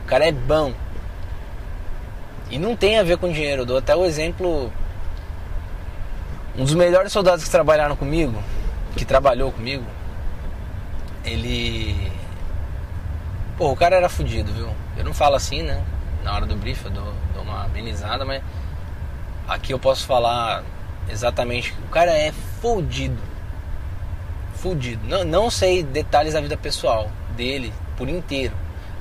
[0.05, 0.73] O cara é bom.
[2.51, 3.63] E não tem a ver com dinheiro.
[3.63, 4.73] Eu dou até o exemplo.
[6.57, 8.43] Um dos melhores soldados que trabalharam comigo,
[8.97, 9.85] que trabalhou comigo,
[11.23, 12.11] ele.
[13.59, 14.71] Pô, o cara era fudido, viu?
[14.97, 15.83] Eu não falo assim, né?
[16.25, 18.43] Na hora do brief eu dou, dou uma amenizada, mas
[19.47, 20.65] aqui eu posso falar
[21.11, 21.75] exatamente.
[21.87, 23.21] O cara é fudido.
[24.67, 25.07] Fudido.
[25.07, 28.53] Não, não sei detalhes da vida pessoal dele por inteiro,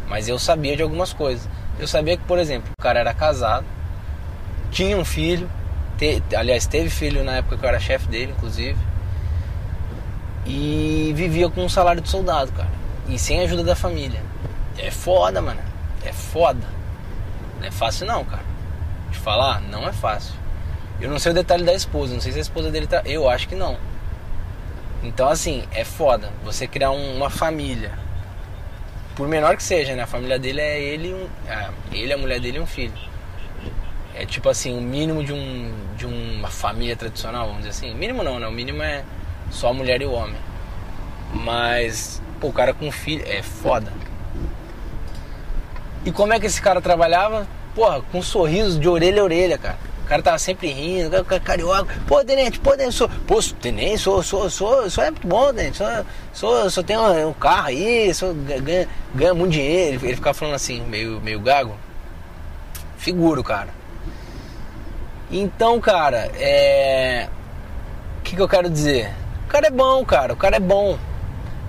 [0.07, 1.49] mas eu sabia de algumas coisas.
[1.79, 3.65] Eu sabia que, por exemplo, o cara era casado,
[4.69, 5.49] tinha um filho,
[5.97, 8.77] te, aliás, teve filho na época que eu era chefe dele, inclusive,
[10.45, 12.69] e vivia com um salário de soldado, cara,
[13.07, 14.21] e sem ajuda da família.
[14.77, 15.61] É foda, mano,
[16.05, 16.67] é foda.
[17.59, 18.43] Não é fácil, não, cara.
[19.09, 20.35] De falar, não é fácil.
[21.01, 23.01] Eu não sei o detalhe da esposa, não sei se a esposa dele tá.
[23.03, 23.79] Eu acho que não.
[25.05, 27.91] Então, assim, é foda você criar um, uma família
[29.15, 30.03] por menor que seja, né?
[30.03, 32.93] A família dele é ele, um, é, ele, a mulher dele e um filho.
[34.15, 37.93] É tipo assim, o mínimo de, um, de uma família tradicional, vamos dizer assim.
[37.93, 38.47] Mínimo não, né?
[38.47, 39.03] O mínimo é
[39.51, 40.37] só a mulher e o homem.
[41.33, 43.93] Mas, pô, o cara com filho é foda.
[46.03, 47.47] E como é que esse cara trabalhava?
[47.73, 49.77] Porra, com um sorriso de orelha a orelha, cara.
[50.05, 51.95] O cara tava sempre rindo, cara carioca.
[52.05, 55.77] Pô, tenente, pô, tenente, sou, pô, tenente, sou, sou, sou, sou é muito bom, tenente.
[55.77, 55.87] Sou,
[56.31, 60.05] sou, sou um, um carro aí, sou, ganha, ganha muito dinheiro.
[60.05, 61.75] Ele ficava falando assim, meio, meio gago.
[62.99, 63.69] Figuro, cara.
[65.31, 67.27] Então, cara, é.
[68.19, 69.11] O que, que eu quero dizer?
[69.45, 70.33] O cara é bom, cara.
[70.33, 70.99] O cara é bom.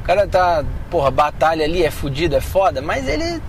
[0.03, 3.41] O cara tá, porra, batalha ali, é fudido, é foda, mas ele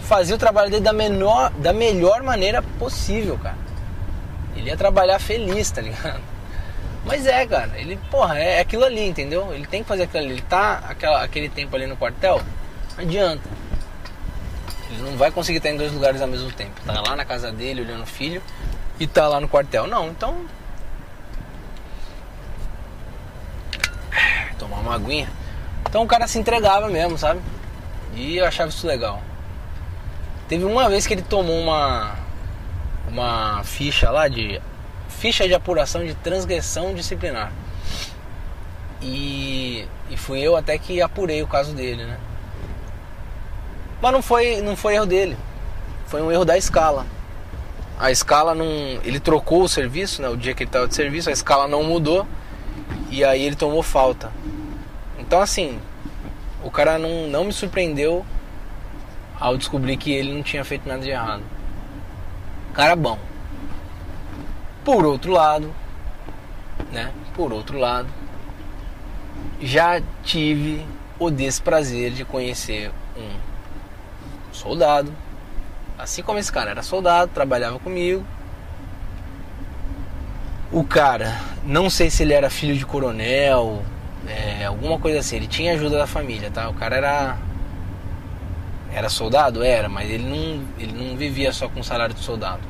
[0.00, 3.69] fazia o trabalho dele da, menor, da melhor maneira possível, cara.
[4.60, 6.20] Ele ia trabalhar feliz, tá ligado?
[7.04, 9.54] Mas é, cara, ele, porra, é aquilo ali, entendeu?
[9.54, 10.32] Ele tem que fazer aquilo ali.
[10.34, 12.42] Ele tá aquela, aquele tempo ali no quartel,
[12.96, 13.48] não adianta.
[14.90, 16.78] Ele não vai conseguir estar em dois lugares ao mesmo tempo.
[16.84, 18.42] Tá lá na casa dele olhando o filho
[18.98, 19.86] e tá lá no quartel.
[19.86, 20.44] Não, então.
[24.58, 25.30] Tomar uma aguinha.
[25.88, 27.40] Então o cara se entregava mesmo, sabe?
[28.14, 29.22] E eu achava isso legal.
[30.48, 32.19] Teve uma vez que ele tomou uma
[33.10, 34.60] uma ficha lá de
[35.08, 37.52] ficha de apuração de transgressão disciplinar.
[39.02, 42.18] E, e fui eu até que apurei o caso dele, né?
[44.00, 45.36] Mas não foi, não foi erro dele.
[46.06, 47.04] Foi um erro da escala.
[47.98, 48.66] A escala não.
[49.04, 50.28] Ele trocou o serviço, né?
[50.28, 52.26] O dia que ele estava de serviço, a escala não mudou.
[53.10, 54.32] E aí ele tomou falta.
[55.18, 55.78] Então assim,
[56.62, 58.24] o cara não, não me surpreendeu
[59.38, 61.42] ao descobrir que ele não tinha feito nada de errado
[62.80, 63.18] cara bom.
[64.82, 65.70] Por outro lado,
[66.90, 67.12] né?
[67.34, 68.08] Por outro lado,
[69.60, 70.86] já tive
[71.18, 73.28] o desprazer de conhecer um
[74.50, 75.12] soldado,
[75.98, 78.24] assim como esse cara era soldado, trabalhava comigo.
[80.72, 83.82] O cara, não sei se ele era filho de coronel,
[84.26, 86.70] é, alguma coisa assim, ele tinha ajuda da família, tá?
[86.70, 87.38] O cara era
[88.90, 89.62] era soldado?
[89.62, 92.69] Era, mas ele não, ele não vivia só com salário de soldado.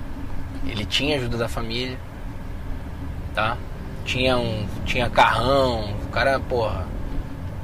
[0.67, 1.99] Ele tinha ajuda da família,
[3.35, 3.57] tá?
[4.05, 6.87] Tinha um, tinha carrão, o cara, porra,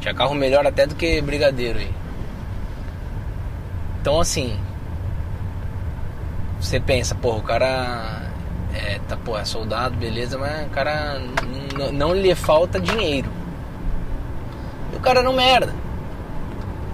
[0.00, 1.92] tinha carro melhor até do que brigadeiro aí.
[4.00, 4.58] Então assim,
[6.60, 8.22] você pensa, porra, o cara
[8.74, 11.20] é, tá, porra, é soldado, beleza, mas o cara
[11.92, 13.30] não lhe falta dinheiro.
[14.92, 15.74] E o cara não merda.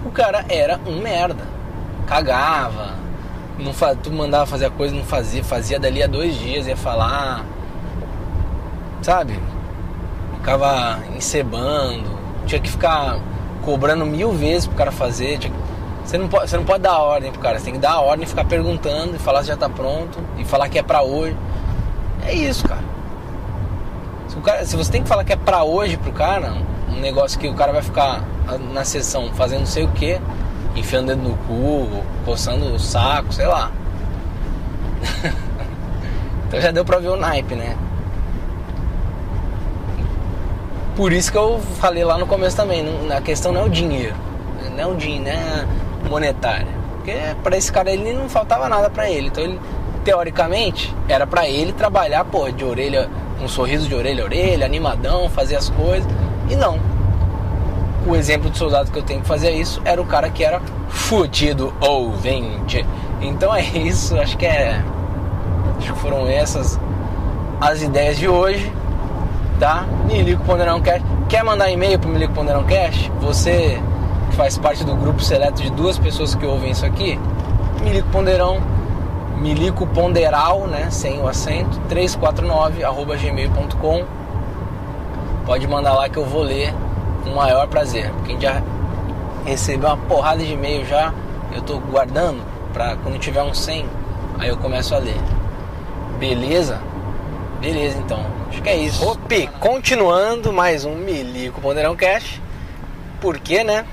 [0.05, 1.53] O cara era um merda
[2.05, 2.93] cagava,
[3.57, 3.95] não fa...
[3.95, 7.45] tu mandava fazer a coisa, não fazia, fazia dali a dois dias, ia falar,
[9.01, 9.39] sabe?
[10.37, 13.19] Ficava encebando, tinha que ficar
[13.63, 15.39] cobrando mil vezes pro cara fazer.
[15.39, 15.51] Que...
[16.03, 18.25] Você, não pode, você não pode dar ordem pro cara, você tem que dar ordem,
[18.25, 21.35] ficar perguntando e falar se já tá pronto e falar que é pra hoje.
[22.25, 22.83] É isso, cara.
[24.27, 26.53] Se, cara, se, você tem que falar que é pra hoje pro cara,
[26.89, 28.23] um negócio que o cara vai ficar
[28.73, 30.19] na sessão fazendo não sei o que,
[30.75, 33.71] enfiando dentro no cu, coçando o saco, sei lá.
[36.47, 37.75] então já deu pra ver o naipe, né?
[40.95, 44.15] Por isso que eu falei lá no começo também, a questão não é o dinheiro,
[44.75, 45.65] não é o dinheiro, não é
[46.09, 46.67] monetário.
[46.97, 49.27] Porque para esse cara ele não faltava nada para ele.
[49.27, 49.59] Então ele
[50.05, 53.09] teoricamente era para ele trabalhar, pô, de orelha,
[53.41, 56.09] um sorriso de orelha a orelha, animadão, fazer as coisas.
[56.49, 56.79] E não.
[58.05, 60.61] O exemplo de soldado que eu tenho que fazer isso era o cara que era
[60.89, 62.85] fudido ou vende.
[63.21, 64.83] Então é isso, acho que é
[65.77, 66.79] acho que foram essas
[67.61, 68.71] as ideias de hoje
[69.63, 69.85] tá?
[70.05, 71.01] Milico Ponderão Cash.
[71.29, 73.09] Quer mandar e-mail pro Milico Ponderão Cash?
[73.21, 73.81] Você
[74.29, 77.19] que faz parte do grupo seleto de duas pessoas que ouvem isso aqui,
[77.81, 78.61] Milico Ponderão,
[79.37, 80.89] Milico Ponderal, né?
[80.89, 84.03] Sem o acento, 349 arroba gmail.com.
[85.45, 86.73] Pode mandar lá que eu vou ler
[87.23, 88.11] com o maior prazer.
[88.25, 88.61] Quem já
[89.45, 91.13] recebeu uma porrada de e-mail já,
[91.53, 93.85] eu tô guardando para quando tiver um 100,
[94.39, 95.17] aí eu começo a ler.
[96.19, 96.81] Beleza?
[97.59, 98.25] Beleza então.
[98.49, 99.07] Acho que é isso.
[99.07, 102.41] Opi, continuando mais um Milico Ponderão Cash.
[103.21, 103.85] Porque, né?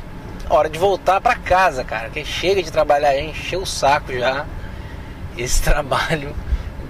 [0.49, 2.11] Hora de voltar para casa, cara.
[2.11, 4.45] Que chega de trabalhar, encheu o saco já.
[5.37, 6.35] Esse trabalho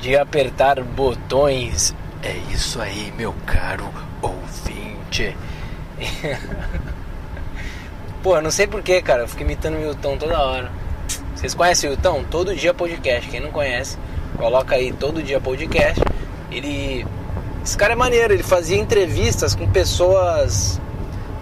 [0.01, 1.95] de apertar botões.
[2.23, 3.89] É isso aí, meu caro
[4.23, 5.37] ouvinte.
[8.23, 9.23] Pô, não sei porquê, cara.
[9.23, 10.71] Eu fico imitando o Milton toda hora.
[11.35, 12.25] Vocês conhecem o Milton?
[12.31, 13.31] Todo dia podcast.
[13.31, 13.97] Quem não conhece,
[14.37, 16.03] coloca aí todo dia podcast.
[16.51, 17.07] Ele
[17.63, 20.81] esse cara é maneiro, ele fazia entrevistas com pessoas.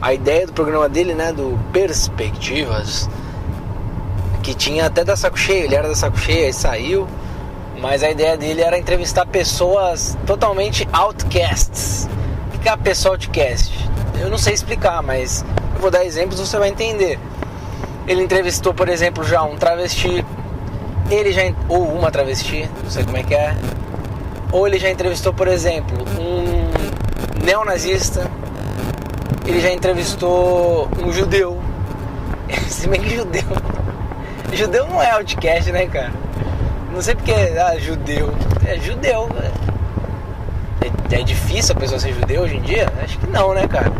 [0.00, 3.08] A ideia do programa dele, né, do Perspectivas,
[4.42, 7.08] que tinha até da saco cheio, ele era da saco cheio, e saiu.
[7.80, 12.08] Mas a ideia dele era entrevistar pessoas totalmente outcasts.
[13.30, 13.72] Que é a?
[14.20, 15.42] Eu não sei explicar, mas
[15.74, 17.18] eu vou dar exemplos você vai entender.
[18.06, 20.22] Ele entrevistou, por exemplo, já um travesti,
[21.10, 23.56] ele já ou uma travesti, não sei como é que é,
[24.52, 28.30] ou ele já entrevistou, por exemplo, um neonazista,
[29.46, 31.58] ele já entrevistou um judeu.
[32.68, 33.44] Se bem que judeu.
[34.52, 36.12] Judeu não é outcast, né, cara?
[36.92, 38.34] Não sei porque, ah, judeu.
[38.66, 39.28] É judeu.
[41.10, 42.92] É, é difícil a pessoa ser judeu hoje em dia?
[43.02, 43.92] Acho que não, né, cara?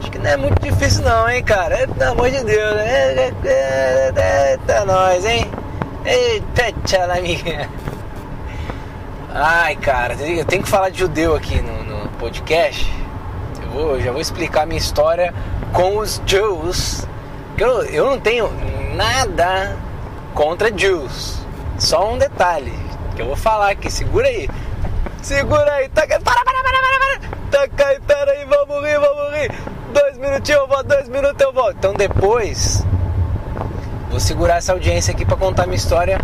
[0.00, 1.82] Acho que não é muito difícil não, hein, cara?
[1.82, 3.32] É, pelo amor de Deus, né?
[4.52, 5.50] Eita, nós, hein?
[6.04, 7.68] Eita, tchau, amiga.
[9.34, 12.90] Ai, cara, eu tenho que falar de judeu aqui no, no podcast.
[13.62, 15.34] Eu, vou, eu já vou explicar minha história
[15.72, 17.06] com os Jews.
[17.56, 18.50] Eu, eu não tenho
[18.94, 19.76] nada
[20.34, 21.38] contra Jews.
[21.78, 22.72] Só um detalhe
[23.14, 23.90] que eu vou falar aqui.
[23.90, 24.48] Segura aí.
[25.22, 25.88] Segura aí.
[25.88, 27.38] Tá, para, para, para, para, para.
[27.50, 29.52] Tá caindo, pera aí, vamos rir, vamos rir.
[29.92, 31.76] Dois minutinhos eu volto, dois minutos eu volto.
[31.78, 32.84] Então depois,
[34.10, 36.18] vou segurar essa audiência aqui para contar minha história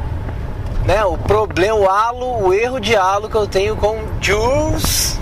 [0.85, 5.18] né, o problema, o halo, o erro de halo que eu tenho com Jules,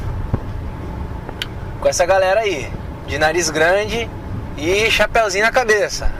[1.80, 2.70] com essa galera aí,
[3.06, 4.10] de nariz grande
[4.56, 6.10] e chapéuzinho na cabeça,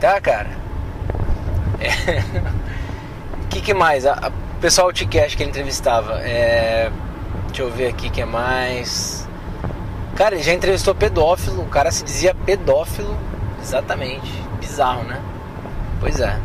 [0.00, 0.48] tá, cara?
[1.82, 2.22] É.
[3.50, 4.06] que que mais?
[4.06, 4.30] A, a
[4.62, 6.88] pessoal Outcast que ele entrevistava, é...
[7.48, 9.28] deixa eu ver aqui que é mais.
[10.14, 13.18] Cara, ele já entrevistou pedófilo, o cara se dizia pedófilo,
[13.60, 15.20] exatamente, bizarro, né?
[15.98, 16.38] Pois é.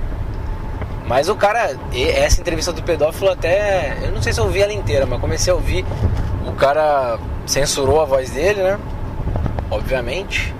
[1.05, 3.95] Mas o cara, essa entrevista do pedófilo até.
[4.01, 5.85] Eu não sei se eu ouvi ela inteira, mas comecei a ouvir.
[6.45, 8.79] O cara censurou a voz dele, né?
[9.69, 10.53] Obviamente.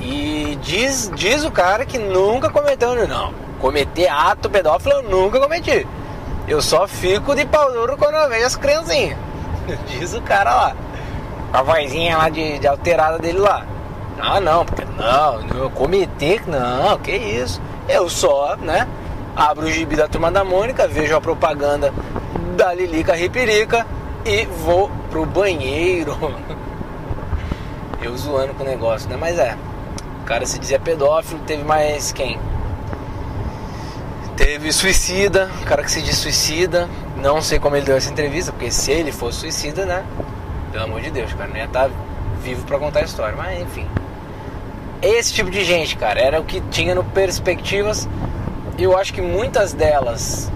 [0.00, 2.94] E diz, diz o cara que nunca cometeu.
[3.08, 5.86] Não, cometer ato pedófilo eu nunca cometi.
[6.48, 9.18] Eu só fico de pau duro quando eu vejo as criancinhas.
[9.86, 10.76] Diz o cara lá.
[11.52, 13.64] A vozinha lá de, de alterada dele lá.
[14.18, 17.60] Ah não, porque não, eu cometer, não, que isso.
[17.88, 18.88] Eu só, né?
[19.38, 21.94] abro o gibi da Turma da Mônica, vejo a propaganda
[22.56, 23.86] da Lilica Ripirica
[24.24, 26.16] e vou pro banheiro.
[28.02, 29.16] Eu zoando com o negócio, né?
[29.18, 29.56] Mas é,
[30.22, 32.38] o cara se dizia pedófilo, teve mais quem?
[34.38, 36.88] Teve suicida, o cara que se diz suicida.
[37.16, 40.02] Não sei como ele deu essa entrevista, porque se ele fosse suicida, né?
[40.72, 41.94] Pelo amor de Deus, cara não ia estar tá
[42.42, 43.36] vivo para contar a história.
[43.36, 43.86] Mas enfim.
[45.02, 48.08] Esse tipo de gente, cara, era o que tinha no Perspectivas
[48.78, 50.50] eu acho que muitas delas,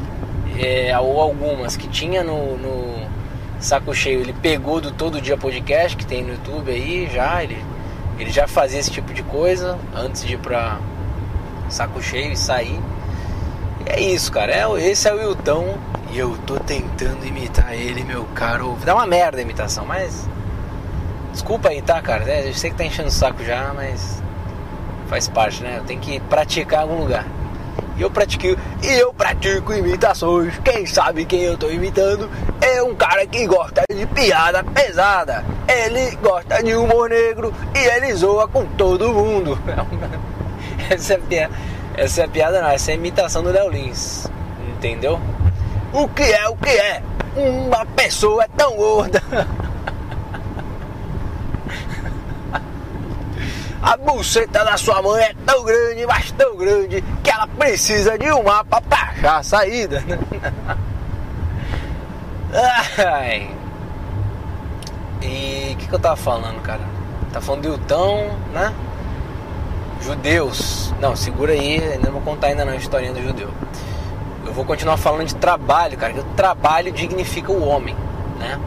[0.57, 3.09] é, ou algumas que tinha no, no,
[3.59, 7.59] Saco Cheio, ele pegou do Todo Dia Podcast, que tem no YouTube aí já, ele,
[8.18, 10.78] ele já fazia esse tipo de coisa antes de ir pra
[11.68, 12.78] Saco Cheio e sair.
[13.93, 15.78] É isso, cara, é, esse é o Wilton
[16.11, 18.76] e eu tô tentando imitar ele, meu caro.
[18.84, 20.26] Dá uma merda a imitação, mas
[21.32, 22.30] Desculpa aí, tá, cara?
[22.30, 24.22] É, eu sei que tá enchendo o saco já, mas
[25.09, 25.76] faz parte, né?
[25.78, 27.26] Eu tenho que praticar em algum lugar.
[27.97, 28.47] E eu pratico,
[28.82, 30.59] e eu pratico imitações.
[30.59, 32.28] Quem sabe quem eu tô imitando
[32.61, 35.43] é um cara que gosta de piada pesada.
[35.66, 39.59] Ele gosta de humor negro e ele zoa com todo mundo.
[40.90, 41.55] Essa é a piada,
[41.97, 44.26] essa é piada não, essa é imitação do Léo Lins.
[44.76, 45.20] Entendeu?
[45.93, 47.03] O que é, o que é?
[47.36, 49.22] Uma pessoa é tão gorda.
[53.82, 58.30] A buceta da sua mãe é tão grande, mas tão grande, que ela precisa de
[58.30, 60.05] um mapa pra achar a saída.
[62.97, 63.51] Ai.
[65.20, 66.82] E o que, que eu tava falando, cara?
[67.32, 68.72] Tá falando de Utão, né?
[70.03, 70.93] Judeus.
[71.01, 73.49] Não, segura aí, ainda não vou contar ainda não a historinha do judeu.
[74.45, 77.97] Eu vou continuar falando de trabalho, cara, que o trabalho dignifica o homem,
[78.39, 78.59] né?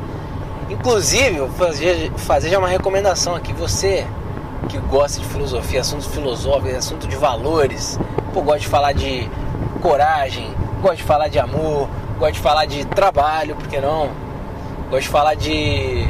[0.69, 3.53] Inclusive, eu fazer, fazer já uma recomendação aqui.
[3.53, 4.05] Você
[4.67, 7.99] que gosta de filosofia, assuntos filosóficos, assunto de valores,
[8.33, 9.29] pô, gosta de falar de
[9.81, 14.09] coragem, gosta de falar de amor, gosta de falar de trabalho, por que não?
[14.89, 16.07] Gosta de falar de.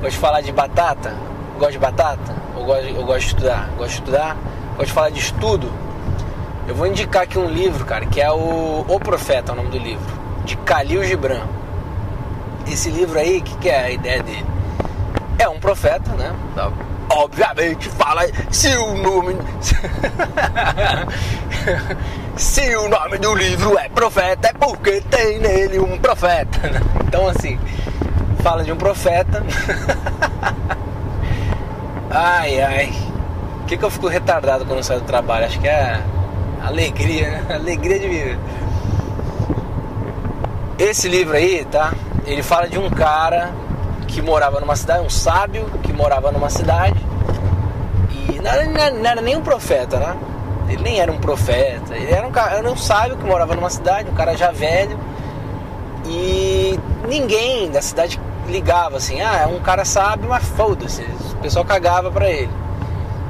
[0.00, 1.14] Gosta de falar de batata?
[1.58, 2.39] Gosta de batata?
[2.60, 3.70] Ou gosta, ou gosta de estudar?
[3.70, 4.36] Gosta de estudar?
[4.70, 5.72] Gosta de falar de estudo?
[6.68, 9.70] Eu vou indicar aqui um livro, cara, que é o O Profeta, é o nome
[9.70, 10.06] do livro,
[10.44, 11.40] de Khalil Gibran.
[12.70, 14.44] Esse livro aí, o que, que é a ideia dele?
[15.38, 16.34] É um profeta, né?
[17.12, 19.34] obviamente fala se o nome
[22.36, 26.80] se o nome do livro é profeta é porque tem nele um profeta né?
[27.04, 27.58] então assim
[28.44, 29.42] fala de um profeta
[32.10, 32.92] ai ai.
[33.62, 35.46] O que, que eu fico retardado quando saio do trabalho?
[35.46, 36.02] Acho que é
[36.60, 37.46] alegria né?
[37.54, 38.38] alegria de viver.
[40.78, 41.92] Esse livro aí tá?
[42.26, 43.50] Ele fala de um cara
[44.08, 47.00] que morava numa cidade, um sábio que morava numa cidade
[48.28, 50.16] e não era, não era nem um profeta, né?
[50.68, 53.70] Ele nem era um profeta, ele era um, cara, era um sábio que morava numa
[53.70, 54.98] cidade, um cara já velho
[56.06, 58.20] e ninguém da cidade
[58.50, 62.50] ligava assim, ah, é um cara sábio, mas foda-se, o pessoal cagava para ele.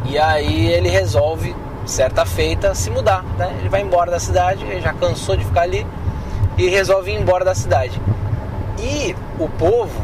[0.06, 1.54] E aí ele resolve,
[1.84, 3.54] certa feita, se mudar, né?
[3.60, 5.86] Ele vai embora da cidade, ele já cansou de ficar ali
[6.56, 8.00] e resolve ir embora da cidade.
[8.78, 10.00] E o povo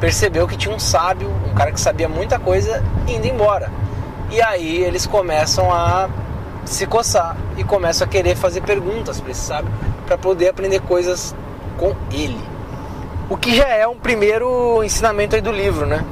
[0.00, 3.70] percebeu que tinha um sábio, um cara que sabia muita coisa, indo embora.
[4.30, 6.08] E aí eles começam a
[6.64, 9.72] se coçar e começam a querer fazer perguntas para esse sábio
[10.06, 11.34] para poder aprender coisas
[11.76, 12.38] com ele.
[13.30, 16.02] O que já é um primeiro ensinamento aí do livro, né?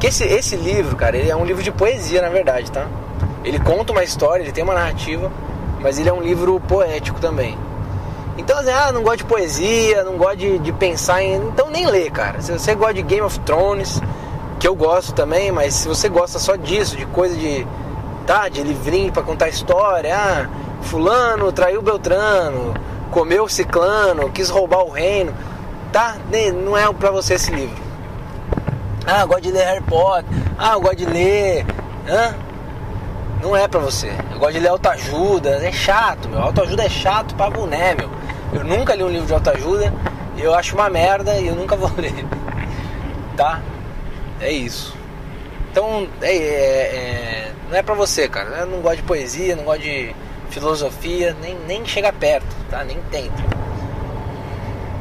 [0.00, 2.88] Que esse, esse livro, cara, ele é um livro de poesia, na verdade, tá?
[3.44, 5.30] Ele conta uma história, ele tem uma narrativa,
[5.80, 7.56] mas ele é um livro poético também.
[8.36, 11.36] Então, assim, ah, não gosta de poesia, não gosta de, de pensar em.
[11.36, 12.40] Então, nem lê, cara.
[12.40, 14.02] Se você gosta de Game of Thrones,
[14.58, 17.64] que eu gosto também, mas se você gosta só disso, de coisa de.
[18.26, 20.48] Tá, de livrinho para contar história, ah,
[20.82, 22.74] Fulano traiu Beltrano,
[23.10, 25.32] comeu Ciclano, quis roubar o reino,
[25.92, 26.16] tá?
[26.64, 27.76] Não é para você esse livro.
[29.06, 30.24] Ah, eu gosto de ler Harry Potter,
[30.58, 31.66] ah, eu gosto de ler.
[32.08, 32.34] Hã?
[33.42, 34.12] Não é pra você.
[34.32, 36.40] Eu gosto de ler autoajuda, é chato, meu.
[36.40, 38.08] Autoajuda é chato pra boné, meu.
[38.52, 39.92] Eu nunca li um livro de autoajuda
[40.42, 42.24] eu acho uma merda e eu nunca vou ler.
[43.36, 43.60] Tá?
[44.40, 44.94] É isso.
[45.70, 48.60] Então, é, é, é, não é pra você, cara.
[48.60, 50.14] Eu não gosto de poesia, não gosto de
[50.50, 52.84] filosofia, nem, nem chega perto, tá?
[52.84, 53.61] Nem tenta.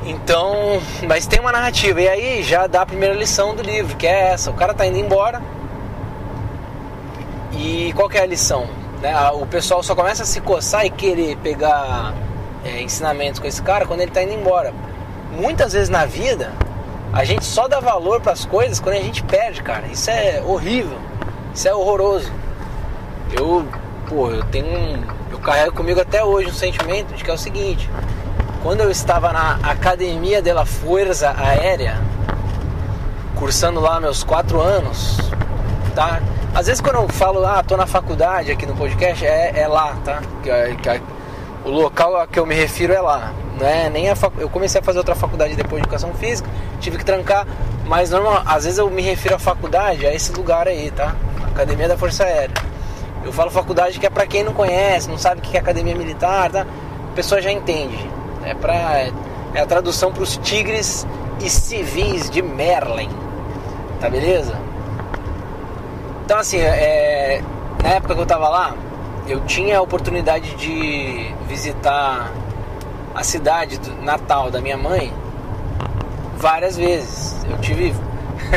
[0.06, 2.02] Então, mas tem uma narrativa.
[2.02, 4.50] E aí já dá a primeira lição do livro, que é essa.
[4.50, 5.42] O cara tá indo embora.
[7.54, 8.68] E qual que é a lição?
[9.02, 9.14] Né?
[9.32, 12.14] O pessoal só começa a se coçar e querer pegar
[12.64, 14.74] é, ensinamentos com esse cara quando ele está indo embora.
[15.32, 16.52] Muitas vezes na vida,
[17.14, 19.88] a gente só dá valor para as coisas quando a gente perde, cara.
[19.88, 20.98] Isso é horrível.
[21.54, 22.32] Isso é horroroso.
[23.34, 23.68] Eu,
[24.08, 27.38] pô, eu tenho um, eu carrego comigo até hoje um sentimento de que é o
[27.38, 27.90] seguinte:
[28.62, 32.00] quando eu estava na Academia de la Fuerza Aérea,
[33.36, 35.18] cursando lá meus quatro anos,
[35.96, 36.22] tá?
[36.54, 39.98] Às vezes quando eu falo, ah, tô na faculdade aqui no podcast, é, é lá,
[40.06, 40.22] tá?
[40.44, 41.02] Que, que,
[41.66, 43.34] o local a que eu me refiro é lá.
[43.60, 44.34] Não é nem a fac...
[44.38, 46.48] Eu comecei a fazer outra faculdade depois de educação física,
[46.80, 47.48] tive que trancar,
[47.88, 51.16] mas normal, às vezes eu me refiro à faculdade, a esse lugar aí, tá?
[51.48, 52.56] Academia da Força Aérea.
[53.24, 55.96] Eu falo faculdade que é para quem não conhece, não sabe o que é academia
[55.96, 56.62] militar, tá?
[56.62, 58.21] A pessoa já entende.
[58.44, 59.12] É para
[59.54, 61.06] é a tradução para os tigres
[61.40, 63.10] e civis de Merlin.
[64.00, 64.58] Tá beleza?
[66.26, 67.42] Então assim, é,
[67.84, 68.76] na época que eu tava lá,
[69.28, 72.32] eu tinha a oportunidade de visitar
[73.14, 75.14] a cidade natal da minha mãe
[76.38, 77.46] várias vezes.
[77.50, 77.94] Eu tive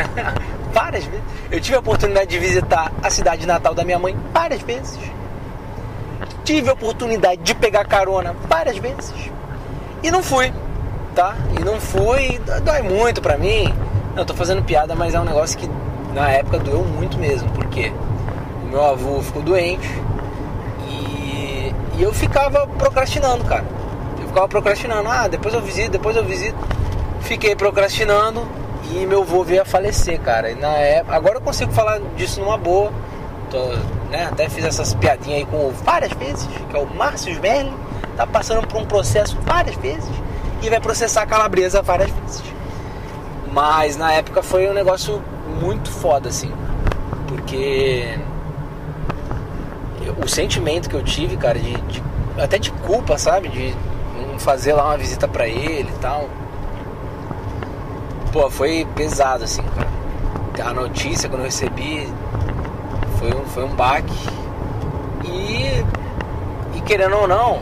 [0.71, 1.23] várias vezes.
[1.51, 4.97] Eu tive a oportunidade de visitar a cidade natal da minha mãe várias vezes.
[6.43, 9.34] Tive a oportunidade de pegar carona várias vezes.
[10.05, 10.53] E não fui,
[11.15, 11.35] tá?
[11.59, 13.73] E não fui, dói muito pra mim.
[14.15, 15.67] Não, tô fazendo piada, mas é um negócio que
[16.13, 17.91] na época doeu muito mesmo, porque
[18.61, 19.89] o meu avô ficou doente
[20.87, 23.65] e, e eu ficava procrastinando, cara.
[24.21, 26.55] Eu ficava procrastinando, ah, depois eu visito, depois eu visito.
[27.21, 28.47] Fiquei procrastinando
[28.91, 30.51] e meu avô veio a falecer, cara.
[30.51, 32.93] E na época, agora eu consigo falar disso numa boa.
[33.49, 33.57] Tô,
[34.11, 37.73] né, até fiz essas piadinhas aí com várias vezes, que é o Márcio Smerli,
[38.15, 40.09] tá passando por um processo várias vezes
[40.61, 42.43] e vai processar a calabresa várias vezes.
[43.51, 45.21] Mas na época foi um negócio
[45.61, 46.51] muito foda, assim.
[47.27, 48.17] Porque
[50.23, 52.03] o sentimento que eu tive, cara, de, de
[52.37, 53.49] até de culpa, sabe?
[53.49, 53.73] De
[54.39, 56.29] fazer lá uma visita para ele e tal.
[58.31, 60.69] Pô, foi pesado, assim, cara.
[60.69, 62.07] A notícia quando eu recebi
[63.17, 64.13] foi um, foi um baque.
[65.23, 65.83] E,
[66.77, 67.61] e querendo ou não,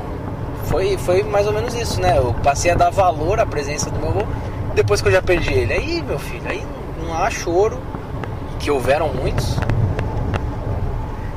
[0.64, 2.18] foi, foi mais ou menos isso, né?
[2.18, 4.24] Eu passei a dar valor à presença do meu avô
[4.74, 5.74] depois que eu já perdi ele.
[5.74, 6.66] Aí, meu filho, aí
[6.99, 7.80] não há choro,
[8.59, 9.57] que houveram muitos,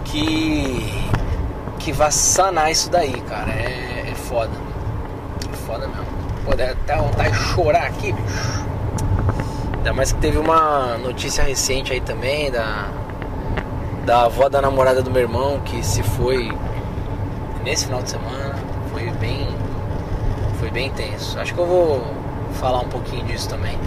[0.05, 1.07] que
[1.79, 3.53] que vá sanar isso daí, cara.
[3.53, 4.51] É, é foda.
[5.53, 6.05] É foda mesmo.
[6.45, 8.66] Pô, até vontade de chorar aqui, bicho.
[9.77, 12.89] Ainda mais que teve uma notícia recente aí também da,
[14.05, 16.51] da avó da namorada do meu irmão que se foi
[17.62, 18.56] nesse final de semana.
[20.77, 20.89] Bem.
[20.89, 21.39] Intenso.
[21.39, 22.05] Acho que eu vou
[22.61, 23.79] falar um pouquinho disso também.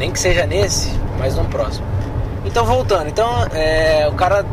[0.00, 1.86] Nem que seja nesse, mas no próximo.
[2.44, 4.44] Então voltando, então é, o cara,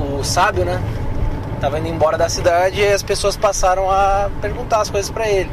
[0.00, 0.80] o sábio, né?
[1.60, 5.50] Tava indo embora da cidade e as pessoas passaram a perguntar as coisas para ele.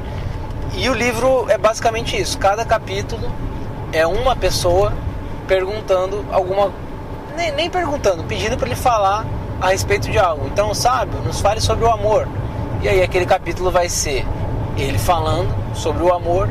[0.73, 2.37] E o livro é basicamente isso.
[2.37, 3.29] Cada capítulo
[3.91, 4.93] é uma pessoa
[5.49, 6.71] perguntando alguma.
[7.35, 9.25] Nem, nem perguntando, pedindo para ele falar
[9.59, 10.47] a respeito de algo.
[10.47, 12.25] Então, sábio, nos fale sobre o amor.
[12.81, 14.25] E aí, aquele capítulo vai ser
[14.83, 16.49] ele falando sobre o amor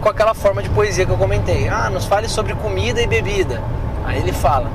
[0.00, 1.68] com aquela forma de poesia que eu comentei.
[1.68, 3.62] Ah, nos fale sobre comida e bebida.
[4.04, 4.70] Aí ele fala.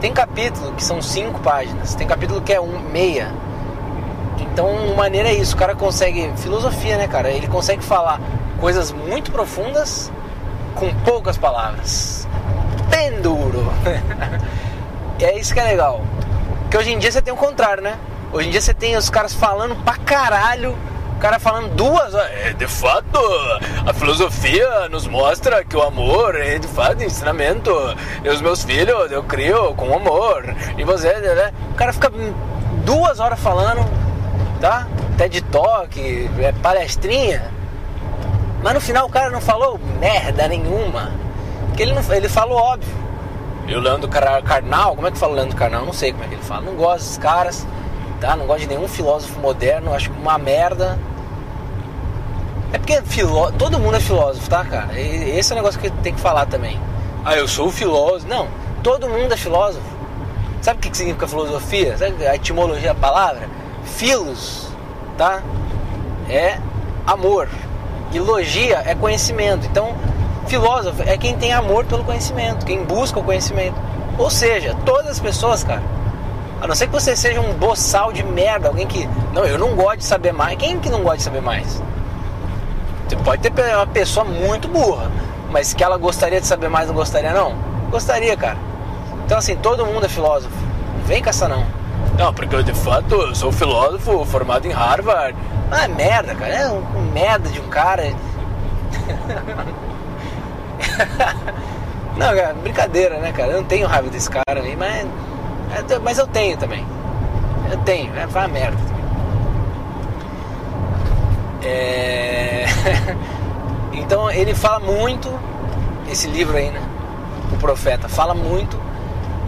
[0.00, 3.32] Tem capítulo que são cinco páginas, tem capítulo que é um, meia.
[4.38, 6.30] Então, maneira é isso, o cara consegue.
[6.36, 7.30] Filosofia, né, cara?
[7.30, 8.20] Ele consegue falar
[8.60, 10.12] coisas muito profundas
[10.74, 12.28] com poucas palavras.
[12.90, 13.66] Bem duro.
[15.18, 16.02] é isso que é legal.
[16.70, 17.96] Que hoje em dia você tem o contrário, né?
[18.32, 20.76] Hoje em dia você tem os caras falando pra caralho.
[21.16, 22.30] O cara falando duas horas.
[22.30, 23.18] É, de fato,
[23.86, 27.70] a filosofia nos mostra que o amor é de fato ensinamento.
[28.22, 30.44] E os meus filhos eu crio com amor.
[30.76, 31.52] E você, né?
[31.70, 32.12] O cara fica
[32.84, 33.82] duas horas falando,
[34.60, 34.86] tá?
[35.16, 37.50] TED Talk, é palestrinha.
[38.62, 41.12] Mas no final o cara não falou merda nenhuma.
[41.68, 42.94] Porque ele, não, ele falou óbvio.
[43.66, 45.86] E o Leandro Carnal, como é que fala o Leandro Carnal?
[45.86, 46.60] Não sei como é que ele fala.
[46.60, 47.66] Não gosto desses caras,
[48.20, 48.36] tá?
[48.36, 50.98] Não gosto de nenhum filósofo moderno, acho uma merda.
[52.72, 53.50] É porque filó...
[53.52, 54.98] todo mundo é filósofo, tá, cara?
[54.98, 56.80] E esse é o negócio que tem que falar também.
[57.24, 58.28] Ah, eu sou filósofo.
[58.28, 58.48] Não,
[58.82, 59.84] todo mundo é filósofo.
[60.60, 61.96] Sabe o que significa filosofia?
[61.96, 63.48] Sabe a etimologia da palavra?
[63.84, 64.68] Filos,
[65.16, 65.42] tá?
[66.28, 66.58] É
[67.06, 67.48] amor.
[68.12, 69.66] E logia é conhecimento.
[69.66, 69.94] Então,
[70.46, 73.76] filósofo é quem tem amor pelo conhecimento, quem busca o conhecimento.
[74.18, 75.82] Ou seja, todas as pessoas, cara,
[76.66, 79.08] a não ser que você seja um boçal de merda, alguém que.
[79.32, 80.58] Não, eu não gosto de saber mais.
[80.58, 81.80] Quem que não gosta de saber mais?
[83.08, 85.08] Você pode ter uma pessoa muito burra,
[85.48, 87.54] mas que ela gostaria de saber mais, não gostaria não?
[87.88, 88.58] Gostaria, cara.
[89.24, 90.52] Então assim, todo mundo é filósofo.
[91.04, 91.64] Vem com essa não.
[92.18, 95.38] Não, porque eu de fato sou filósofo formado em Harvard.
[95.70, 96.52] Ah, é merda, cara.
[96.52, 98.02] É um, um merda de um cara.
[102.16, 103.52] não, cara, brincadeira, né, cara?
[103.52, 105.06] Eu não tenho raiva desse cara aí, mas.
[106.02, 106.84] Mas eu tenho também.
[107.70, 109.04] Eu tenho, é, vai a merda também.
[111.64, 112.66] É...
[113.92, 115.32] então ele fala muito,
[116.10, 116.80] esse livro aí, né?
[117.52, 118.78] O Profeta, fala muito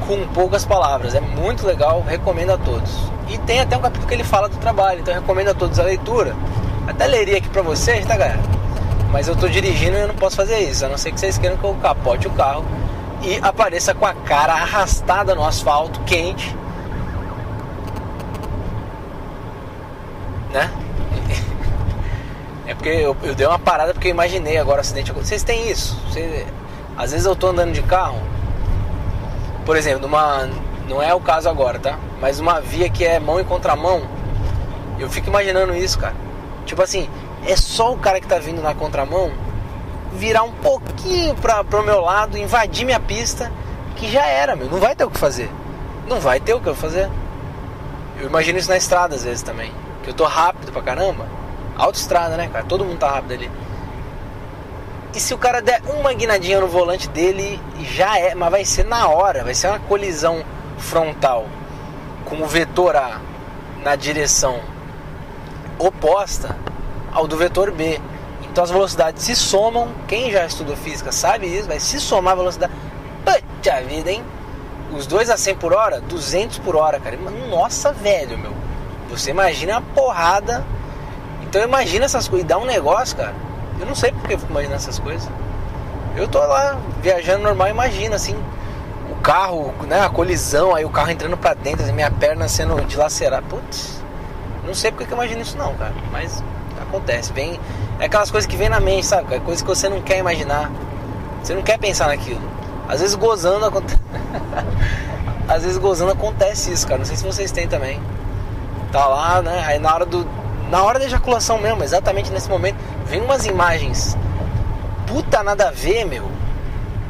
[0.06, 1.14] com poucas palavras.
[1.14, 2.90] É muito legal, recomendo a todos.
[3.28, 5.82] E tem até um capítulo que ele fala do trabalho, então recomendo a todos a
[5.82, 6.34] leitura.
[6.86, 8.40] Até leria aqui pra vocês, tá galera?
[9.12, 11.38] Mas eu tô dirigindo e eu não posso fazer isso, a não ser que vocês
[11.38, 12.64] queiram que eu capote o carro
[13.22, 16.54] e apareça com a cara arrastada no asfalto, quente.
[20.52, 20.70] Né?
[22.66, 25.10] É porque eu, eu dei uma parada porque eu imaginei agora o acidente.
[25.10, 25.98] Vocês têm isso?
[26.06, 26.46] Vocês,
[26.98, 28.20] às vezes eu tô andando de carro,
[29.64, 30.46] por exemplo, numa.
[30.86, 31.98] Não é o caso agora, tá?
[32.20, 34.02] Mas uma via que é mão e contramão,
[34.98, 36.14] eu fico imaginando isso, cara.
[36.66, 37.08] Tipo assim,
[37.46, 39.32] é só o cara que tá vindo na contramão
[40.12, 43.52] virar um pouquinho para pro meu lado, invadir minha pista,
[43.96, 44.68] que já era, meu.
[44.68, 45.50] Não vai ter o que fazer.
[46.06, 47.08] Não vai ter o que eu fazer.
[48.18, 49.72] Eu imagino isso na estrada às vezes também.
[50.02, 51.26] Que eu tô rápido pra caramba.
[51.76, 52.64] Autoestrada, né, cara?
[52.64, 53.50] Todo mundo tá rápido ali.
[55.14, 58.84] E se o cara der uma guinadinha no volante dele, já é, mas vai ser
[58.84, 60.44] na hora, vai ser uma colisão
[60.76, 61.46] frontal
[62.24, 63.20] com o vetor A
[63.82, 64.60] na direção
[65.78, 66.56] oposta
[67.12, 68.00] ao do vetor B.
[68.50, 69.88] Então as velocidades se somam.
[70.06, 72.72] Quem já estudou física sabe isso, vai se somar a velocidade.
[73.24, 74.22] Puta vida, hein?
[74.92, 77.16] Os dois a 100 por hora, 200 por hora, cara.
[77.50, 78.52] Nossa, velho, meu.
[79.10, 80.64] Você imagina a porrada.
[81.42, 82.44] Então imagina essas coisas.
[82.44, 83.34] E dá um negócio, cara.
[83.78, 85.28] Eu não sei porque eu fico imaginando essas coisas.
[86.16, 88.36] Eu tô lá viajando normal, imagina assim,
[89.10, 92.74] o carro, né, a colisão, aí o carro entrando para dentro, assim, minha perna sendo
[92.86, 93.46] dilacerada.
[93.48, 94.02] Putz,
[94.66, 95.94] não sei porque que eu imagino isso não, cara.
[96.10, 96.42] Mas
[96.80, 97.60] acontece, vem.
[98.00, 99.34] É aquelas coisas que vem na mente, sabe?
[99.34, 100.70] É coisa que você não quer imaginar.
[101.42, 102.40] Você não quer pensar naquilo.
[102.88, 104.00] Às vezes gozando acontece.
[105.48, 106.98] Às vezes gozando acontece isso, cara.
[106.98, 108.00] Não sei se vocês têm também.
[108.92, 109.64] Tá lá, né?
[109.66, 110.26] Aí na hora do.
[110.70, 112.76] Na hora da ejaculação mesmo, exatamente nesse momento,
[113.06, 114.16] vem umas imagens.
[115.06, 116.28] Puta nada a ver, meu.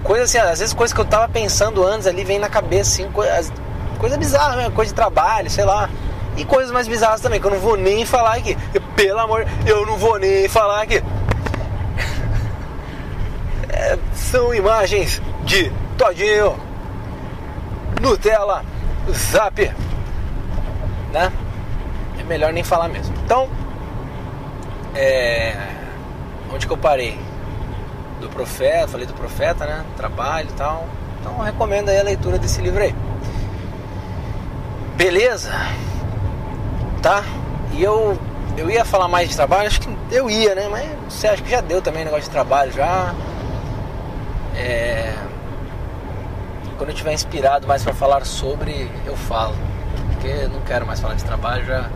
[0.04, 3.10] Coisa assim, às vezes coisa que eu tava pensando antes ali vem na cabeça, assim,
[3.10, 3.52] coisa,
[3.98, 5.90] coisa bizarra mesmo, coisa de trabalho, sei lá.
[6.38, 8.56] E coisas mais bizarras também, que eu não vou nem falar aqui.
[8.94, 11.02] Pelo amor, eu não vou nem falar aqui.
[13.68, 16.56] É, são imagens de Todinho,
[18.00, 18.64] Nutella,
[19.10, 19.60] Zap,
[21.12, 21.32] né?
[22.20, 23.14] É melhor nem falar mesmo.
[23.24, 23.48] Então,
[24.94, 25.56] é,
[26.52, 27.18] onde que eu parei?
[28.20, 29.84] Do profeta, falei do profeta, né?
[29.96, 30.86] Trabalho e tal.
[31.20, 32.94] Então, recomendo aí a leitura desse livro aí.
[34.96, 35.52] Beleza?
[37.02, 37.22] Tá?
[37.72, 38.18] E eu
[38.58, 40.68] eu ia falar mais de trabalho, acho que eu ia, né?
[40.68, 43.14] Mas você acha que já deu também negócio de trabalho já.
[44.56, 45.14] É...
[46.76, 49.54] Quando eu tiver inspirado mais para falar sobre, eu falo.
[50.10, 51.88] Porque eu não quero mais falar de trabalho, já,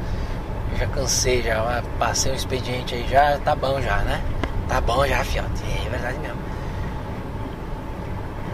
[0.78, 4.22] já cansei, já passei um expediente aí, já tá bom já, né?
[4.68, 5.64] Tá bom já, fiote.
[5.84, 6.38] É verdade mesmo.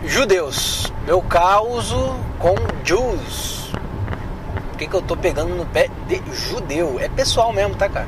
[0.05, 3.71] Judeus, meu causo com Jews
[4.79, 6.99] que, que eu tô pegando no pé de judeu?
[7.01, 8.07] É pessoal mesmo, tá, cara?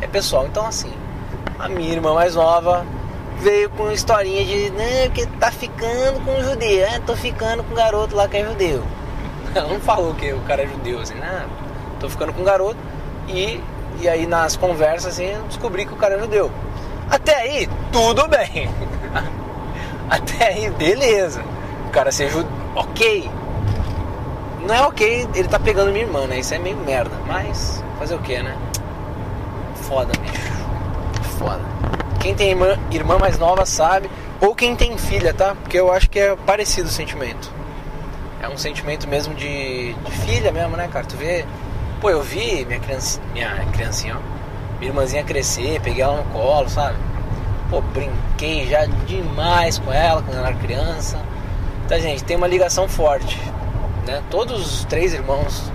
[0.00, 0.46] É pessoal.
[0.46, 0.90] Então, assim,
[1.58, 2.84] a minha irmã mais nova
[3.40, 7.76] veio com historinha de, né, que tá ficando com judeu, é, tô ficando com um
[7.76, 8.82] garoto lá que é judeu.
[9.54, 11.46] Ela não falou que o cara é judeu, assim, né?
[12.00, 12.78] Tô ficando com um garoto
[13.28, 13.62] e,
[14.00, 16.50] e aí nas conversas, assim, eu descobri que o cara é judeu.
[17.10, 18.70] Até aí, tudo bem.
[20.10, 21.42] Até aí, beleza.
[21.86, 23.30] O cara judeu, ok.
[24.68, 26.40] Não é ok ele tá pegando minha irmã, né?
[26.40, 27.16] Isso é meio merda.
[27.26, 28.54] Mas fazer o que, né?
[29.76, 30.52] Foda, bicho.
[31.38, 31.62] Foda.
[32.20, 34.10] Quem tem irmã, irmã mais nova sabe.
[34.42, 35.54] Ou quem tem filha, tá?
[35.54, 37.50] Porque eu acho que é parecido o sentimento.
[38.42, 41.06] É um sentimento mesmo de, de filha mesmo, né, cara?
[41.06, 41.46] Tu vê.
[41.98, 44.78] Pô, eu vi minha, criança, minha criancinha, ó.
[44.78, 46.98] Minha irmãzinha crescer, peguei ela no colo, sabe?
[47.70, 51.18] Pô, brinquei já demais com ela quando ela era criança.
[51.86, 53.40] Então, gente, tem uma ligação forte
[54.08, 54.22] né?
[54.30, 55.70] Todos os três irmãos,